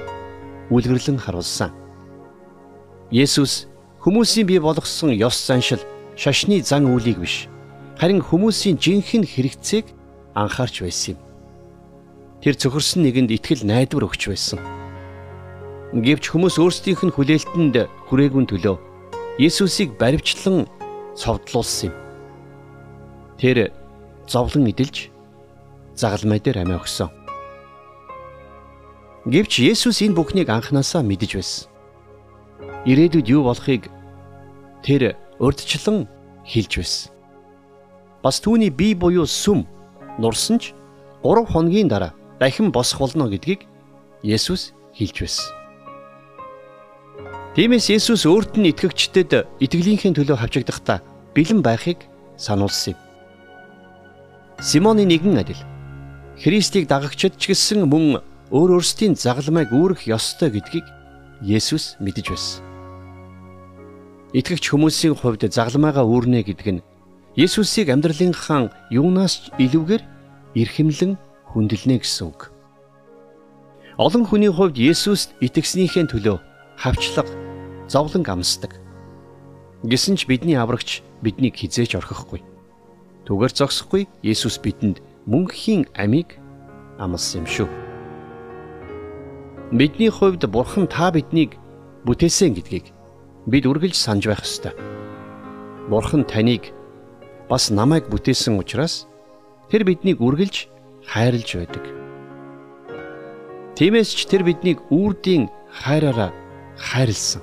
үлгэрлэн 0.70 1.18
харуулсан. 1.18 1.74
Есүс 3.10 3.66
хүмүүсийн 4.06 4.46
бий 4.46 4.62
болгосон 4.62 5.18
ёс 5.18 5.34
заншил, 5.34 5.82
шашны 6.14 6.62
зан 6.62 6.86
үйлийг 6.86 7.26
биш, 7.26 7.50
харин 7.98 8.22
хүмүүсийн 8.22 8.78
жинхэнэ 8.78 9.26
хэрэгцээг 9.26 9.97
анхаарч 10.38 10.86
байсан 10.86 11.18
юм. 11.18 11.20
Тэр 12.46 12.54
цөхөрсөн 12.54 13.02
нэгэнд 13.02 13.34
итгэл 13.34 13.66
найдвар 13.66 14.06
өгч 14.06 14.30
байсан. 14.30 14.62
Гэвч 15.98 16.30
хүмүүс 16.30 16.62
өөрсдийнх 16.62 17.02
нь 17.10 17.16
хүлээлтэнд 17.16 17.90
хүрээгүй 18.06 18.46
төлөө 18.46 18.78
Есүсийг 19.42 19.98
баривчлан 19.98 20.70
цовдлуулсан 21.18 21.90
юм. 21.90 21.96
Тэр 23.42 23.58
зовлон 24.30 24.70
идэлж 24.70 25.10
загалмай 25.98 26.38
дээр 26.38 26.62
амиа 26.62 26.82
өгсөн. 26.82 27.10
Гэвч 29.26 29.54
Есүс 29.66 30.06
энэ 30.06 30.18
бүхнийг 30.18 30.50
анханасаа 30.50 31.02
мэдэж 31.02 31.32
байсан. 31.38 31.66
Ирээдүйд 32.86 33.28
юу 33.34 33.44
болохыг 33.50 33.90
тэр 34.86 35.18
урдчлан 35.42 36.06
хэлж 36.46 36.74
байсан. 36.78 37.12
Бас 38.24 38.42
түүний 38.42 38.70
бие 38.74 38.96
буюу 38.98 39.26
сүм 39.30 39.68
нурсан 40.18 40.60
ч 40.60 40.74
3 41.24 41.46
хоногийн 41.46 41.88
дараа 41.88 42.14
дахин 42.40 42.72
босох 42.72 43.00
болно 43.00 43.30
гэдгийг 43.30 43.66
Есүс 44.24 44.74
хэлж 44.98 45.18
байсан. 45.22 45.48
Тиймээс 47.56 47.90
Есүс 47.90 48.26
өөрт 48.30 48.58
нь 48.58 48.70
итгэгчдэд 48.70 49.62
итгэлийнхээ 49.62 50.14
төлөө 50.14 50.38
хавчигдахдаа 50.38 51.02
бэлэн 51.34 51.62
байхыг 51.66 52.06
сануулсан 52.38 52.94
юм. 52.94 53.00
Симоны 54.62 55.06
нэгэн 55.06 55.38
адил 55.42 55.62
Христийг 56.38 56.86
дагагчид 56.86 57.38
ч 57.42 57.50
гэсэн 57.54 57.90
мөн 57.90 58.22
өөр 58.54 58.78
өөрсдийн 58.78 59.18
загалмайг 59.18 59.74
үүрэх 59.74 60.06
ёстой 60.06 60.54
гэдгийг 60.54 60.86
Есүс 61.42 61.98
мэдэж 61.98 62.26
байсан. 62.30 62.62
Итгэгч 64.38 64.70
хүмүүсийн 64.70 65.18
хувьд 65.18 65.50
загалмайгаа 65.50 66.06
үүрнэ 66.06 66.46
гэдэг 66.46 66.68
нь 66.78 66.86
Есүсийг 67.38 67.94
амьдралынхаа 67.94 68.74
юунаас 68.90 69.54
илүүгээр 69.62 70.02
эрхэмлэн 70.58 71.22
хүндэлнэ 71.54 72.02
гэсэн 72.02 72.34
үг. 72.34 72.50
Олон 74.02 74.26
хүний 74.26 74.50
хувьд 74.50 74.82
Есүст 74.82 75.38
итгэснийхээ 75.46 76.10
төлөө 76.10 76.42
хавчлага, 76.82 77.30
зовлон 77.86 78.26
амсдаг. 78.26 78.74
Гэсэн 79.86 80.18
ч 80.18 80.26
бидний 80.26 80.58
аврагч 80.58 81.06
биднийг 81.22 81.62
хизээж 81.62 82.02
орхихгүй. 82.02 82.42
Түгээр 83.30 83.54
зогсохгүй 83.54 84.10
Есүс 84.26 84.58
бидэнд 84.58 84.98
мөнхийн 85.30 85.86
амийг 85.94 86.42
амласан 86.98 87.46
юм 87.46 87.46
шүү. 87.46 87.70
Бидний 89.78 90.10
хувьд 90.10 90.42
Бурхан 90.50 90.90
та 90.90 91.14
биднийг 91.14 91.54
бүтээсэн 92.02 92.58
гэдгийг 92.58 92.90
бид 93.46 93.70
үргэлж 93.70 93.94
санаж 93.94 94.26
байх 94.26 94.42
ёстой. 94.42 94.74
Бурхан 95.86 96.26
таныг 96.26 96.74
бас 97.50 97.72
намайг 97.72 98.12
бүтээсэн 98.12 98.60
учраас 98.60 99.08
тэр 99.72 99.88
биднийг 99.88 100.20
үргэлж 100.20 100.68
хайрлж 101.08 101.50
байдаг. 101.56 101.84
Тиймээс 103.80 104.10
ч 104.12 104.28
тэр 104.28 104.44
биднийг 104.44 104.84
үрдийн 104.92 105.48
хайраараа 105.72 106.34
хайрлсан. 106.76 107.42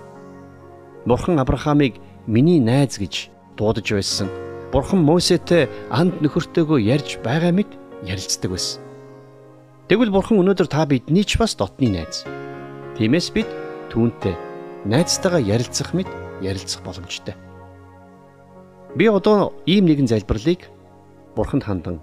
Бурхан 1.07 1.39
Авраамыг 1.41 1.97
миний 2.27 2.61
найз 2.61 2.99
гэж 2.99 3.31
дуудаж 3.57 3.87
байсан. 3.93 4.29
Бурхан 4.73 5.05
Мосетэй 5.05 5.69
анд 5.89 6.19
нөхөртөөгөө 6.21 6.81
ярьж 6.83 7.23
байгаа 7.23 7.53
мэт 7.55 7.71
ярилцдаг 8.03 8.51
байсан. 8.51 8.83
Тэгвэл 9.89 10.11
Бурхан 10.11 10.41
өнөөдөр 10.41 10.69
та 10.69 10.85
бидний 10.89 11.25
ч 11.25 11.39
бас 11.39 11.55
дотны 11.55 11.93
найз. 11.93 12.25
Тиймээс 12.99 13.31
бид 13.31 13.49
түүнтэй 13.93 14.35
найзтайгаа 14.89 15.41
ярилцах 15.41 15.95
мэт 15.95 16.09
ярилцах 16.43 16.83
боломжтой. 16.83 17.37
Би 18.95 19.11
одоо 19.11 19.51
ийм 19.67 19.91
нэгэн 19.91 20.07
залбирлыг 20.07 20.71
Бурханд 21.35 21.67
хандан 21.67 21.99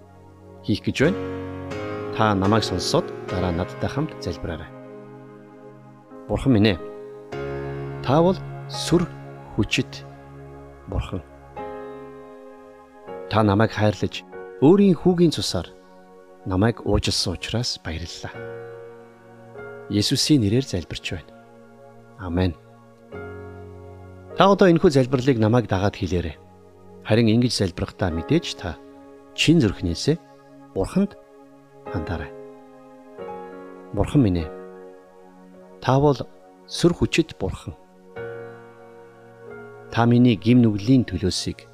хийх 0.68 0.84
гэж 0.84 0.98
байна. 1.08 1.20
Та 2.18 2.36
намайг 2.36 2.68
сонсоод 2.68 3.08
дараа 3.32 3.56
надтай 3.56 3.88
хамт 3.88 4.12
залбираарай. 4.20 4.68
Бурхан 6.28 6.52
минь 6.52 6.76
ээ. 6.76 6.78
Та 8.04 8.20
бол 8.20 8.36
сүр 8.68 9.08
хүчит 9.56 10.04
Бурхан. 10.92 11.24
Та 13.32 13.40
намайг 13.40 13.72
хайрлаж 13.72 14.28
өөрийн 14.60 15.00
хүүгийн 15.00 15.32
цусаар 15.32 15.72
намайг 16.44 16.84
уужилсан 16.84 17.40
учраас 17.40 17.80
баярлалаа. 17.80 18.36
Есүсийн 19.88 20.44
нэрээр 20.44 20.68
залбирч 20.68 21.16
байна. 21.16 21.32
Амен. 22.20 22.52
Та 24.36 24.52
одоо 24.52 24.68
энэхүү 24.68 24.92
залбирлыг 24.92 25.40
намайг 25.40 25.72
дагаад 25.72 25.96
хэлээрэй. 25.96 26.51
Харин 27.08 27.28
ингэж 27.34 27.54
залбирахдаа 27.58 28.14
мэдээж 28.14 28.46
та 28.62 28.78
чин 29.34 29.58
зүрхнээсээ 29.62 30.18
Бурханд 30.76 31.18
хандаарай. 31.90 32.32
Бурхан 33.94 34.22
минь 34.22 34.42
ээ. 34.46 34.50
Та 35.82 36.00
бол 36.00 36.16
сүр 36.70 36.94
хүчит 36.94 37.36
Бурхан. 37.42 37.76
Та 39.92 40.06
миний 40.06 40.38
гим 40.38 40.62
нүглийн 40.62 41.04
төлөөсийг 41.04 41.68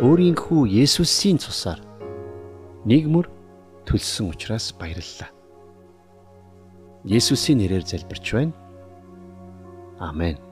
өөрийнхөө 0.00 0.62
Есүсийн 0.82 1.36
цусаар 1.42 1.82
нийгмөр 2.88 3.28
төлсөн 3.84 4.30
учраас 4.32 4.72
баярлалаа. 4.72 5.28
Есүсийн 7.04 7.60
нэрээр 7.60 7.84
залбирч 7.84 8.26
байна. 8.32 8.54
Амен. 10.00 10.45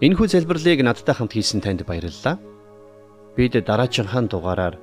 Энэхүү 0.00 0.32
залбирлыг 0.32 0.80
надтай 0.80 1.12
хамт 1.12 1.36
хийсэн 1.36 1.60
танд 1.60 1.84
баярлалаа. 1.84 2.40
Бид 3.36 3.52
дараачихан 3.52 4.32
дугаараар 4.32 4.80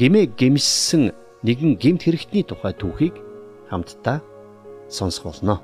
гимээ 0.00 0.32
гимссэн 0.40 1.12
нэгэн 1.44 1.76
гимт 1.76 2.08
хэрэгтний 2.08 2.48
тухай 2.48 2.72
түүхийг 2.72 3.12
хамтдаа 3.68 4.24
сонсох 4.88 5.28
болно. 5.28 5.60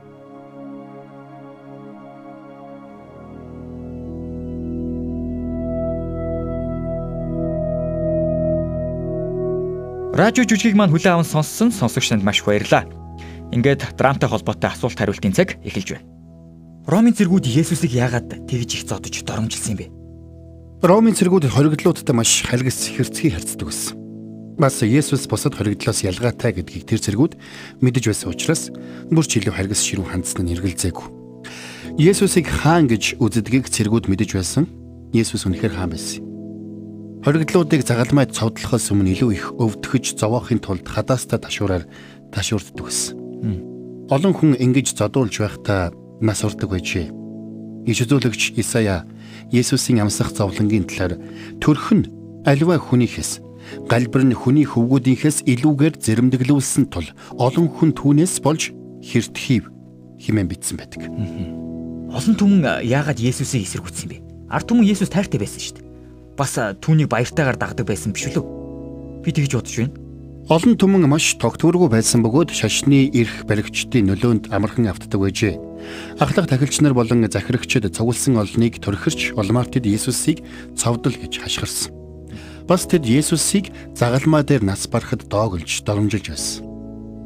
Радио 10.13 10.45
жүжигийг 10.45 10.77
маань 10.77 10.93
хүлээн 10.93 11.17
аван 11.17 11.25
сонссон 11.25 11.73
сонсогч 11.73 12.13
танд 12.13 12.21
маш 12.21 12.45
баярлалаа. 12.45 12.85
Ингээд 13.49 13.97
драмтай 13.97 14.29
холбоотой 14.29 14.69
асуулт 14.69 15.01
хариултын 15.01 15.33
цаг 15.33 15.57
эхэлж 15.65 15.97
байна. 15.97 16.10
Ромын 16.89 17.13
цэргүүд 17.13 17.45
Есүсийг 17.45 17.93
яагаад 17.93 18.49
тэгж 18.49 18.71
их 18.81 18.83
зодож 18.89 19.21
доромжилсан 19.21 19.77
юм 19.77 19.79
бэ? 19.85 19.87
Ромын 20.81 21.13
цэргүүд 21.13 21.53
хоригдлуудтай 21.53 22.17
маш 22.17 22.41
халгис 22.41 22.89
хэрцгий 22.89 23.29
харьцдаг 23.29 23.69
байсан. 23.69 24.01
Бас 24.57 24.81
Есүс 24.81 25.29
бусад 25.29 25.61
хоригдлоос 25.61 26.01
ялгаатай 26.09 26.57
гэдгийг 26.57 26.89
тэр 26.89 27.05
цэргүүд 27.05 27.37
мэдэж 27.85 28.05
байсан 28.09 28.33
учраас 28.33 28.73
бүр 29.13 29.25
ч 29.29 29.45
илүү 29.45 29.53
харгас 29.61 29.85
ширүүн 29.85 30.09
хандсан 30.09 30.49
нь 30.49 30.57
эргэлзээгүй. 30.57 31.07
Есүсийг 32.01 32.49
хаан 32.49 32.89
гэж 32.89 33.21
үздгийг 33.21 33.69
цэргүүд 33.69 34.09
мэдэж 34.09 34.41
байсан. 34.41 34.65
Есүс 35.13 35.45
үнэхээр 35.45 35.77
хаан 35.77 35.93
байсан. 35.93 36.25
Хоригдлуудыг 37.21 37.85
загалмайд 37.85 38.33
цовдлохоос 38.33 38.89
өмнө 38.97 39.13
илүү 39.13 39.31
их 39.37 39.53
өвдөхөж 39.61 40.17
зовоохын 40.17 40.65
тулд 40.65 40.89
хадаастай 40.89 41.37
ташуураар 41.37 41.85
ташуурддаг 42.33 42.89
байсан. 42.89 43.21
Олон 44.09 44.33
хүн 44.33 44.57
ингэж 44.57 44.97
зодуулж 44.97 45.37
байхдаа 45.37 45.93
нас 46.21 46.45
урдаг 46.45 46.71
байжээ. 46.71 47.11
Иш 47.89 47.99
үзүүлэгч 48.05 48.61
Исая 48.61 49.09
Есүсийн 49.51 50.05
амсах 50.05 50.33
зовлонгийн 50.37 50.85
талаар 50.85 51.17
төрх 51.61 51.91
нь 51.97 52.09
аливаа 52.45 52.79
хүнийхээс 52.79 53.41
галбир 53.89 54.25
нь 54.29 54.37
хүний 54.37 54.65
хөвгүүдийнхээс 54.69 55.49
илүүгээр 55.49 55.95
зэрэмдэглүүлсэн 56.01 56.93
тул 56.93 57.09
олон 57.41 57.67
хүн 57.73 57.91
түүнээс 57.97 58.45
болж 58.45 58.73
хэртхийв 59.05 59.69
хэмээн 60.21 60.49
бичсэн 60.49 60.77
байдаг. 60.77 61.09
Олон 62.13 62.35
түмэн 62.37 62.85
яагаад 62.85 63.21
Есүсийг 63.21 63.65
эсэргүүцсэн 63.65 64.09
бэ? 64.13 64.23
Ард 64.53 64.69
түмэн 64.69 64.89
Есүс 64.89 65.09
тайртай 65.09 65.41
байсан 65.41 65.63
шүү 65.63 65.77
дээ 65.81 65.91
бас 66.41 66.57
түүнийг 66.57 67.13
баяртайгаар 67.13 67.59
дагдаг 67.61 67.85
байсан 67.85 68.17
биш 68.17 68.33
үү? 68.33 68.45
Би 69.21 69.29
тэгж 69.29 69.53
бодож 69.61 69.77
байна. 69.77 69.93
Олон 70.49 70.75
түмэн 70.81 71.05
маш 71.05 71.37
тогтворгүй 71.37 71.93
байсан 71.93 72.25
бөгөөд 72.25 72.57
шашны 72.57 73.13
эрх 73.13 73.45
баригчдын 73.45 74.09
нөлөөнд 74.09 74.49
амархан 74.49 74.89
автдаг 74.89 75.21
байжээ. 75.21 75.61
Ахлах 76.21 76.47
тахилч 76.47 76.81
нар 76.81 76.95
болон 76.95 77.25
захирагчид 77.25 77.89
цугулсан 77.95 78.37
олныг 78.37 78.81
төрхөрч 78.81 79.33
улмаар 79.37 79.67
тэд 79.67 79.87
Есүсийг 79.89 80.45
цовдол 80.77 81.17
гэж 81.17 81.41
хашгирсан. 81.41 81.93
Бас 82.69 82.87
тэд 82.87 83.09
Есүсийг 83.09 83.73
загалмаа 83.97 84.45
дээр 84.45 84.63
нас 84.63 84.87
барахад 84.87 85.27
доогөлж 85.27 85.83
доромжилж 85.83 86.27
байсан. 86.31 86.63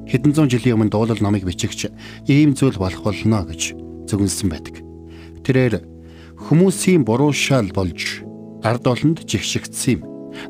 Хэдэн 0.09 0.33
зуун 0.37 0.49
жилийн 0.53 0.77
өмнө 0.77 0.93
дуулал 0.93 1.21
номыг 1.21 1.45
бичигч 1.49 1.91
ийм 2.29 2.55
зүйл 2.55 2.77
болох 2.79 3.03
болно 3.03 3.45
гэж 3.49 3.75
зөвгөнсөн 4.09 4.49
байдаг. 4.53 4.85
Тэрээр 5.45 5.85
хүмүүсийн 6.49 7.05
буруу 7.05 7.33
шал 7.33 7.69
болж 7.73 8.25
ард 8.65 8.85
олонд 8.87 9.25
жигшигдсэн 9.29 10.01
юм. 10.01 10.03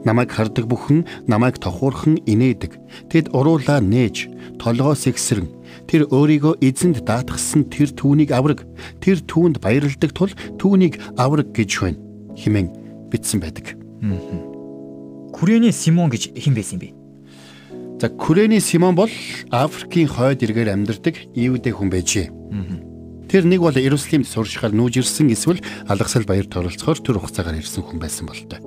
Намайг 0.05 0.33
хардаг 0.33 0.67
бүхэн 0.67 1.07
намайг 1.29 1.59
тохуурхан 1.61 2.19
инээдэг. 2.25 2.79
Тэд 3.11 3.31
уруулаа 3.37 3.79
нээж, 3.85 4.31
толгоос 4.59 5.07
ихсрэн 5.07 5.49
тэр 5.89 6.09
өөрийгөө 6.09 6.61
эзэнд 6.65 7.05
даатгсан 7.05 7.69
тэр 7.69 7.93
түүнийг 7.93 8.33
авраг. 8.33 8.65
Тэр 9.01 9.21
түүнд 9.25 9.61
баярладаг 9.61 10.13
тул 10.17 10.33
түүнийг 10.59 11.01
авраг 11.17 11.53
гэж 11.53 11.71
байна. 11.81 12.05
химэн 12.37 12.69
бичсэн 13.11 13.41
байдаг. 13.41 13.79
Күрэний 15.35 15.73
Симон 15.73 16.11
гэж 16.11 16.35
хэн 16.35 16.55
байсан 16.55 16.79
бэ? 16.79 16.95
За 18.01 18.11
Күрэний 18.11 18.61
Симон 18.61 18.95
бол 18.95 19.11
Африкийн 19.51 20.09
хойд 20.11 20.43
эргээр 20.43 20.75
амьдардаг 20.75 21.15
Иудэ 21.35 21.71
хүн 21.75 21.91
байжээ. 21.91 22.31
Тэр 23.31 23.47
нэг 23.47 23.63
бол 23.63 23.75
Иерусалимд 23.75 24.29
сурчхаар 24.29 24.75
нүүж 24.75 25.03
ирсэн 25.03 25.31
эсвэл 25.35 25.63
алгасал 25.91 26.27
баяр 26.27 26.47
торолцохоор 26.47 26.99
төр 27.03 27.19
хугацаагаар 27.19 27.59
ирсэн 27.59 27.83
хүн 27.83 27.99
байсан 27.99 28.31
бол 28.31 28.39
тоо. 28.47 28.63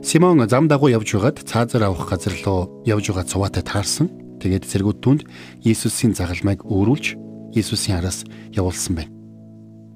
Симон 0.00 0.40
зам 0.48 0.68
дагуу 0.68 0.88
явж 0.88 1.12
байгаад 1.12 1.44
цаазар 1.44 1.92
авах 1.92 2.08
газар 2.08 2.32
руу 2.44 2.84
явж 2.88 3.12
байгаа 3.12 3.28
цуваатай 3.28 3.64
таарсан. 3.64 4.08
Тэгээд 4.38 4.64
цэргүүд 4.64 4.98
түнд 5.02 5.20
Иесусийн 5.66 6.14
загалмайг 6.14 6.62
өөрүүлж 6.64 7.18
Иесусийн 7.54 7.98
араас 7.98 8.24
явуулсан 8.54 8.94
байна. 8.96 9.12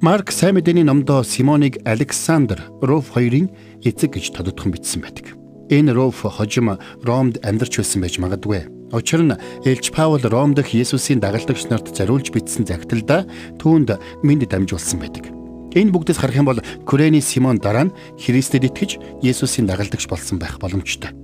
Марк 0.02 0.34
сайн 0.34 0.58
мэдээний 0.58 0.82
номдоо 0.82 1.22
Симоныг 1.22 1.78
Александр 1.86 2.58
Руф 2.82 3.14
хоёрын 3.14 3.54
эцэг 3.86 4.18
гэж 4.18 4.34
тодотхон 4.34 4.74
бичсэн 4.74 4.98
байдаг. 4.98 5.38
Энэ 5.70 5.94
Руф 5.94 6.26
хожим 6.26 6.74
Ромд 7.06 7.38
амьдарч 7.46 7.78
байсан 7.78 8.02
байж 8.02 8.18
магадгүй. 8.18 8.66
Учир 8.90 9.22
нь 9.22 9.38
Элч 9.64 9.94
Паул 9.94 10.20
Ром 10.20 10.58
дахь 10.58 10.74
Есүсийн 10.74 11.22
дагалдагч 11.22 11.70
нарт 11.70 11.94
зориулж 11.94 12.34
бичсэн 12.34 12.66
загталдаа 12.66 13.30
түүнд 13.62 13.94
мэд 14.26 14.50
дамжуулсан 14.50 14.98
байдаг. 14.98 15.30
Энэ 15.72 15.94
бүгдээс 15.94 16.18
харах 16.20 16.36
юм 16.36 16.50
бол 16.50 16.60
Күрэний 16.84 17.22
Симон 17.22 17.56
дараа 17.56 17.88
нь 17.88 17.94
Христэд 18.20 18.68
итгэж 18.68 19.24
Есүсийн 19.24 19.64
дагалдагч 19.64 20.10
болсон 20.10 20.36
байх 20.36 20.60
боломжтой. 20.60 21.14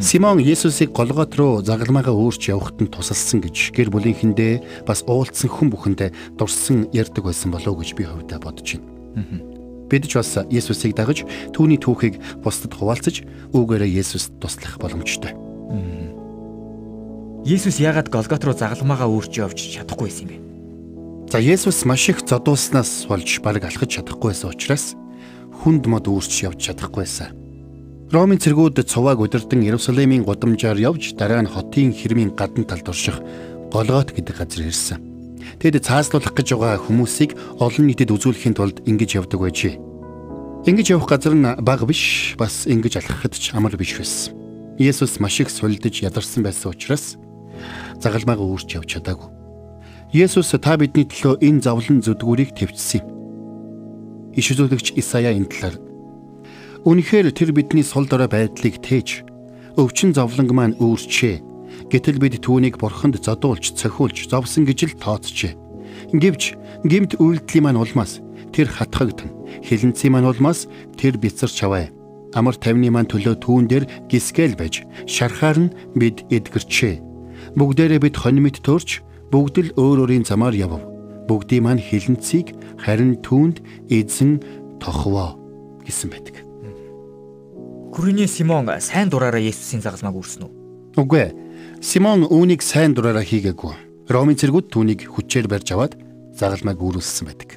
Симон 0.00 0.40
Есүсийг 0.40 0.92
голгот 0.92 1.36
руу 1.36 1.62
загалмайгаа 1.62 2.14
өөрч 2.14 2.48
явахад 2.48 2.80
нь 2.80 2.92
тусалсан 2.92 3.44
гэж 3.44 3.76
гэр 3.76 3.92
бүлийнхэндээ 3.92 4.84
бас 4.88 5.04
уулзсан 5.04 5.50
хүн 5.52 5.68
бүхэндээ 5.72 6.36
дурсан 6.40 6.88
ярьдаг 6.96 7.28
байсан 7.28 7.52
болов 7.52 7.76
гэж 7.80 7.90
би 7.96 8.04
хувьдаа 8.08 8.40
бодож 8.40 8.80
байна. 8.80 9.56
Бид 9.86 10.08
ч 10.08 10.18
бас 10.18 10.32
Есүсийг 10.50 10.96
дагаж 10.96 11.22
түүний 11.52 11.78
түүхийг 11.78 12.18
бусдад 12.42 12.74
хуваалцаж 12.74 13.22
үүгээрээ 13.54 14.00
Есүст 14.00 14.34
туслах 14.40 14.80
боломжтой. 14.80 15.36
Есүс 17.46 17.78
яагаад 17.78 18.10
Голгот 18.10 18.42
руу 18.42 18.56
загалмаагаа 18.58 19.06
өөрч 19.06 19.38
явж 19.38 19.58
чадахгүй 19.78 20.10
юм 20.10 20.28
бэ? 20.34 20.36
За 21.30 21.38
Есүс 21.38 21.86
маш 21.86 22.08
их 22.10 22.26
зодуулснаас 22.26 23.06
болж 23.06 23.28
бараг 23.38 23.70
алхаж 23.70 24.02
чадахгүй 24.02 24.34
байсан 24.34 24.50
учраас 24.50 24.98
хүнд 25.62 25.86
мод 25.86 26.10
өөрч 26.10 26.42
явж 26.42 26.58
чадахгүй 26.58 27.06
байсан. 27.06 27.45
Ромын 28.06 28.38
цэргүүд 28.38 28.86
цувааг 28.86 29.18
удирдан 29.18 29.66
Иерусалимийн 29.66 30.22
гудамжаар 30.22 30.78
явж 30.78 31.18
дараа 31.18 31.42
нь 31.42 31.50
хотын 31.50 31.90
хэрмийн 31.90 32.38
гадна 32.38 32.62
талд 32.62 32.86
орших 32.86 33.18
Голгот 33.74 34.14
гэдэг 34.14 34.30
газар 34.30 34.62
ирсэн. 34.62 35.02
Тэд 35.58 35.82
цааслуулах 35.82 36.30
гэж 36.30 36.54
байгаа 36.54 36.78
хүмүүсийг 36.86 37.34
олон 37.58 37.90
нийтэд 37.90 38.14
үзүүлэхийн 38.14 38.54
тулд 38.54 38.78
ингэж 38.86 39.18
явдаг 39.18 39.42
байжээ. 39.42 39.74
Ингэж 40.70 40.86
явах 40.94 41.10
газар 41.10 41.34
нь 41.34 41.50
бага 41.66 41.82
биш, 41.82 42.38
бас 42.38 42.70
ингэж 42.70 43.02
алхахад 43.02 43.34
ч 43.34 43.50
амар 43.58 43.74
биш 43.74 43.98
байсан. 43.98 44.38
Есүс 44.78 45.18
маш 45.18 45.42
их 45.42 45.50
сулдж 45.50 46.06
ядарсан 46.06 46.46
байсан 46.46 46.70
учраас 46.78 47.18
загалмайгаа 47.98 48.46
өөрч 48.46 48.78
явж 48.78 48.86
чадаагүй. 48.86 49.34
Есүс 50.14 50.54
та 50.62 50.78
бидний 50.78 51.10
төлөө 51.10 51.42
энэ 51.42 51.58
завлан 51.58 51.98
зүдгүүрийг 52.06 52.54
твцсэн 52.54 53.02
юм. 53.02 53.10
Иш 54.38 54.46
үзүүлэгч 54.54 54.94
Исая 54.94 55.34
энэ 55.34 55.50
талаар 55.50 55.85
Үнэхээр 56.86 57.34
тэр 57.34 57.50
бидний 57.50 57.82
сул 57.82 58.06
дорой 58.06 58.30
байдлыг 58.30 58.78
тээж 58.78 59.26
өвчин 59.74 60.14
зовлонг 60.14 60.50
маань 60.54 60.78
өөрчээ. 60.78 61.42
Гэтэл 61.90 62.22
бид 62.22 62.40
түүнийг 62.40 62.78
бурханд 62.78 63.18
зодуулж, 63.20 63.74
цохиулж, 63.74 64.30
зовсон 64.30 64.64
гэж 64.64 64.94
л 64.94 65.00
тооцжээ. 65.02 65.52
Гэвч 66.14 66.54
гимт 66.86 67.18
үйлдэлийн 67.18 67.66
маань 67.66 67.82
улмаас 67.82 68.22
тэр 68.54 68.70
хатхагдан, 68.70 69.34
хилэнцгийн 69.66 70.14
маань 70.14 70.30
улмаас 70.30 70.70
тэр 70.96 71.18
бицарч 71.18 71.58
аваа. 71.66 71.90
Амар 72.38 72.54
тайвны 72.54 72.88
маань 72.88 73.10
төлөө 73.10 73.42
түүн 73.42 73.66
дээр 73.66 73.84
гисгэл 74.08 74.54
байж, 74.56 74.86
шархаар 75.10 75.68
нь 75.68 75.74
бид 75.98 76.24
эдгэрчээ 76.30 77.02
Бүгдээрээ 77.56 78.00
бид 78.04 78.16
хонимит 78.20 78.60
төрч 78.60 79.00
бүгд 79.32 79.56
л 79.56 79.70
өөр 79.80 80.04
өөрийн 80.04 80.28
замаар 80.28 80.52
явв. 80.52 80.82
Бүгдийн 81.24 81.64
маань 81.64 81.80
хилэнцгийг 81.80 82.52
харин 82.76 83.16
түүнд 83.24 83.64
эзэн 83.88 84.44
тохвоо 84.76 85.40
гэсэн 85.88 86.12
байдаг. 86.12 86.45
Күрний 87.96 88.28
Симон 88.28 88.68
сайн 88.76 89.08
дураараа 89.08 89.40
Есүсийн 89.40 89.80
загалмааг 89.80 90.20
үрсэн 90.20 90.44
үү? 90.44 90.52
Үгүй 91.00 91.16
ээ. 91.16 91.32
Симон 91.80 92.28
үүнийг 92.28 92.60
сайн 92.60 92.92
дураараа 92.92 93.24
хийгээгүй. 93.24 93.72
Ромын 94.12 94.36
цэргүүд 94.36 94.68
түүнийг 94.68 95.08
хүчээр 95.08 95.48
барьж 95.48 95.72
аваад 95.72 95.96
загалмайг 96.36 96.76
үүрүүлсэн 96.76 97.24
байдаг. 97.24 97.56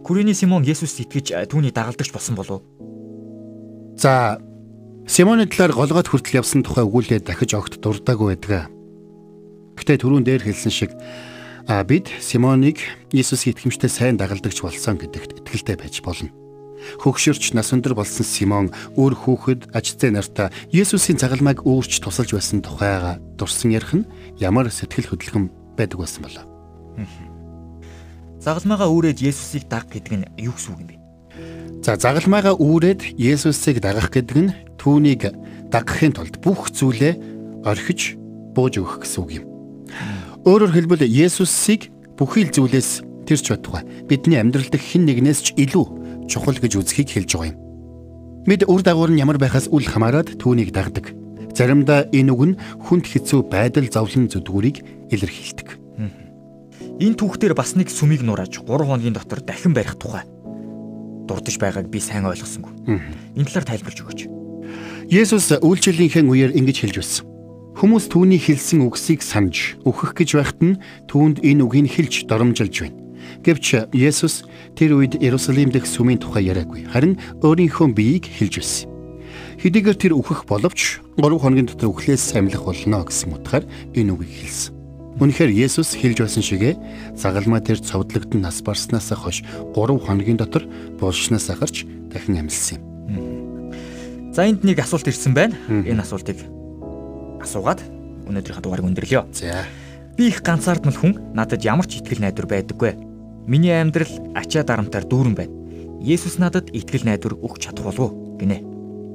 Күрний 0.00 0.32
Симон 0.32 0.64
Есүст 0.64 0.96
итгэж 0.96 1.36
түүний 1.52 1.76
дагалдагч 1.76 2.08
болсон 2.08 2.40
болов. 2.40 2.64
За 4.00 4.40
Симоны 5.04 5.44
талаар 5.44 5.76
голгоод 5.76 6.08
хүртэл 6.08 6.40
явсан 6.40 6.64
тухай 6.64 6.88
өгүүлээ 6.88 7.20
дахиж 7.20 7.52
огт 7.52 7.84
дурдаагүй 7.84 8.32
байдаг. 8.32 8.72
Гэтэ 9.76 10.00
түрүүн 10.00 10.24
дээр 10.24 10.40
хэлсэн 10.40 10.72
шиг 10.72 10.96
а 11.68 11.84
бид 11.84 12.08
Симоныг 12.16 12.80
Иесусийн 13.12 13.52
итгэмжтэй 13.52 13.92
сайн 13.92 14.16
дагалдагч 14.16 14.64
болсон 14.64 14.96
гэдэгт 14.96 15.44
итгэлтэй 15.44 15.76
байж 15.76 16.00
болно. 16.00 16.32
Хөгшөрч 17.02 17.54
нас 17.54 17.72
өндөр 17.74 17.94
болсон 17.98 18.26
Симон 18.26 18.70
өөр 18.98 19.14
хүүхэд 19.14 19.60
ажцээ 19.74 20.10
нартаа 20.14 20.48
Есүсийн 20.70 21.18
загалмайг 21.18 21.64
өөрч 21.64 22.02
тусалж 22.04 22.36
байсан 22.36 22.60
тухайга 22.60 23.18
дурсан 23.38 23.72
ярих 23.72 23.92
нь 23.94 24.08
ямар 24.38 24.70
сэтгэл 24.70 25.12
хөдлөм 25.12 25.50
байдаг 25.76 25.98
байсан 25.98 26.22
болоо. 26.24 26.44
Загалмайгаа 28.44 28.88
үүрээд 28.92 29.24
Есүсийг 29.24 29.68
даг 29.72 29.88
гэдэг 29.88 30.14
нь 30.14 30.28
юу 30.36 30.52
гэсэн 30.52 30.72
үг 30.76 30.80
юм 30.84 30.88
бэ? 30.92 30.96
За 31.80 31.96
загалмайгаа 31.96 32.60
үүрээд 32.60 33.16
Есүсийг 33.16 33.80
дагах 33.80 34.12
гэдэг 34.12 34.36
нь 34.36 34.54
түүнийг 34.76 35.32
дагахын 35.72 36.12
тулд 36.12 36.36
бүх 36.44 36.68
зүйлээ 36.70 37.64
орхиж 37.64 38.20
бууж 38.52 38.78
өгөх 38.78 39.02
гэсэн 39.02 39.20
үг 39.24 39.30
юм. 39.40 39.44
Өөрөөр 40.44 40.76
хэлбэл 40.76 41.08
Есүсийг 41.08 41.88
бүхий 42.20 42.44
л 42.44 42.52
зүйлээс 42.52 43.02
тэрч 43.24 43.48
байтугай 43.48 43.82
бидний 44.04 44.38
амьдрал 44.38 44.68
дэх 44.68 44.84
хэн 44.84 45.08
нэгнээс 45.08 45.40
ч 45.40 45.48
илүү 45.56 46.03
чухал 46.28 46.58
гэж 46.58 46.80
үзхийг 46.80 47.08
хэлж 47.10 47.30
байгаа 47.34 47.50
юм. 47.52 47.58
Бид 48.44 48.62
үр 48.68 48.82
дагавар 48.84 49.10
нь 49.10 49.20
ямар 49.20 49.38
байхаас 49.40 49.68
үл 49.72 49.84
хамааран 49.84 50.36
түүнийг 50.36 50.72
дагдаг. 50.72 51.12
Заримдаа 51.54 52.10
энэ 52.12 52.32
үг 52.32 52.42
нь 52.44 52.58
хүнд 52.84 53.06
хэцүү 53.08 53.48
байдал 53.48 53.88
зовлон 53.88 54.28
зүдгүүрийг 54.28 55.10
илэрхийлдэг. 55.10 55.68
Энэ 57.00 57.18
түүхтэр 57.18 57.54
бас 57.54 57.74
нэг 57.74 57.90
сүмийг 57.90 58.22
нурааж 58.22 58.62
3 58.62 58.66
хоногийн 58.86 59.14
дотор 59.14 59.42
дахин 59.42 59.74
барих 59.74 59.98
тухай 59.98 60.22
дурдж 61.26 61.56
байгааг 61.58 61.88
би 61.88 62.00
сайн 62.00 62.28
ойлгосонгүй. 62.28 62.72
Энэ 63.36 63.48
талаар 63.48 63.66
тайлбарж 63.68 63.98
өгөөч. 64.04 64.20
Есүс 65.08 65.56
үйлчлэлийнхээ 65.60 66.24
үеэр 66.24 66.52
ингэж 66.56 66.76
хэлж 66.84 66.96
байсан. 67.00 67.24
Хүмүүс 67.74 68.06
түүний 68.12 68.38
хэлсэн 68.38 68.86
үгсийг 68.86 69.20
санаж 69.24 69.80
өөхөх 69.82 70.14
гэж 70.14 70.30
байхад 70.38 70.60
нь 70.62 70.80
түүнд 71.10 71.42
энэ 71.42 71.64
үгийг 71.66 71.90
хэлж 71.90 72.28
доромжилж 72.30 72.74
байна. 72.86 72.96
Гэвч 73.44 73.90
Есүс 73.92 74.44
тэр 74.74 74.98
үед 74.98 75.20
Иерусалим 75.20 75.70
дэх 75.70 75.86
сүмийн 75.88 76.18
тухай 76.20 76.48
яриаггүй. 76.48 76.88
Харин 76.90 77.18
өөрийнхөө 77.42 77.88
биеийг 77.94 78.26
хэлж 78.28 78.54
байсан. 78.60 78.88
Хэдийгээр 79.60 79.98
тэр 79.98 80.12
өөхөх 80.18 80.46
боловч 80.50 81.00
3 81.16 81.38
хоногийн 81.38 81.68
дотор 81.70 81.94
өөхлөөс 81.94 82.34
амьлах 82.34 82.64
болно 82.66 83.06
гэсэн 83.06 83.32
утгаар 83.32 83.64
энэ 83.94 84.12
үгийг 84.12 84.34
хэлсэн. 84.44 84.74
Үнэхээр 85.14 85.52
Есүс 85.54 85.94
хэлж 85.94 86.26
байсан 86.26 86.42
шигэ 86.42 86.74
загалмай 87.14 87.62
тэр 87.62 87.78
цовдлогдсон 87.78 88.42
нас 88.42 88.58
барснаас 88.66 89.14
хойш 89.14 89.46
3 89.72 90.02
хоногийн 90.02 90.38
дотор 90.38 90.66
булшнаас 90.98 91.46
гарч 91.54 91.86
дахин 92.10 92.42
амьлсан 92.42 92.82
юм. 92.82 92.82
За 94.34 94.42
энд 94.42 94.66
нэг 94.66 94.82
асуулт 94.82 95.06
ирсэн 95.06 95.30
байна. 95.30 95.54
Энэ 95.70 96.02
асуултыг 96.02 96.42
асуугаад 97.38 97.78
өнөөдрийнхээ 98.26 98.64
дугаарыг 98.66 98.88
өндөрлөё. 98.90 99.22
За. 99.30 99.62
Би 100.18 100.26
их 100.34 100.42
ганцаардмал 100.42 100.98
хүн 100.98 101.14
надад 101.30 101.62
ямар 101.62 101.86
ч 101.86 102.02
ихтгэл 102.02 102.26
найдвар 102.26 102.50
байдаггүй. 102.50 103.13
Миний 103.46 103.76
амьдрал 103.76 104.10
ачаа 104.32 104.64
дарамтаар 104.64 105.04
дүүрэн 105.04 105.34
байна. 105.36 105.52
Есүс 106.00 106.40
надад 106.40 106.72
ихтгэл 106.72 107.04
найдвар 107.04 107.36
өгч 107.40 107.68
чадах 107.68 107.92
болов 107.92 108.12
гинэ. 108.40 108.64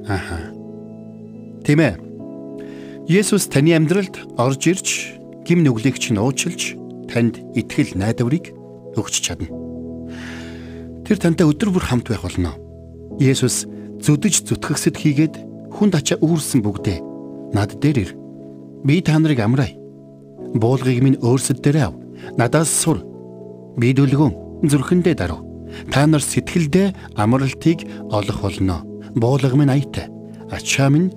Аха. 0.06 0.54
Тийм 1.66 1.80
ээ. 1.82 1.94
Есүс 3.10 3.50
таны 3.50 3.74
амьдралд 3.74 4.38
орж 4.38 4.62
ирж 4.70 4.88
гим 5.42 5.66
нүглэгч 5.66 6.14
нь 6.14 6.22
уучлж 6.22 6.78
танд 7.10 7.42
ихтгэл 7.58 7.98
найдварыг 7.98 8.54
өгч 8.94 9.14
чадна. 9.18 9.50
Тэр 11.02 11.18
тантай 11.18 11.46
өдөр 11.50 11.74
бүр 11.74 11.84
хамт 11.90 12.06
байх 12.06 12.22
болно. 12.22 12.54
Есүс 13.18 13.66
зүдэж 13.98 14.46
зүтгэгсэд 14.46 14.94
хийгээд 14.94 15.34
хүнд 15.74 15.98
ачаа 15.98 16.22
үүрсэн 16.22 16.62
бүгдээ 16.62 16.98
над 17.50 17.82
дээр 17.82 17.98
ир. 17.98 18.10
Би 18.86 19.02
та 19.02 19.18
нарыг 19.18 19.42
амраа. 19.42 19.74
Буулгыг 20.54 21.02
минь 21.02 21.18
өөрсөд 21.18 21.58
дээр 21.58 21.90
ав. 21.90 21.94
Надаас 22.38 22.70
сур. 22.70 23.09
Би 23.80 23.94
дүлгүн 23.96 24.68
зүрхэндээ 24.68 25.16
дарав. 25.16 25.40
Та 25.88 26.04
нар 26.04 26.20
сэтгэлдээ 26.20 27.16
амралтыг 27.16 27.88
олох 28.12 28.44
болно. 28.44 28.84
Буулга 29.16 29.56
минь 29.56 29.72
аятай. 29.72 30.12
Ачаа 30.52 30.92
минь 30.92 31.08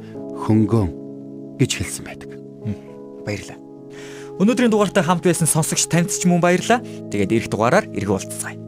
хөнгөн 0.48 1.60
гэж 1.60 1.72
хэлсэн 1.76 2.08
байдаг. 2.08 2.32
Баярлалаа. 3.28 3.60
Өнөөдрийн 4.40 4.72
дугаартай 4.72 5.04
хамт 5.04 5.28
байсан 5.28 5.48
сонсогч 5.50 5.92
танд 5.92 6.16
ч 6.16 6.24
мөн 6.24 6.40
баярлалаа. 6.40 6.80
Тэгээд 7.12 7.36
эх 7.36 7.46
дугаараар 7.52 7.92
уулзцаая. 7.92 8.63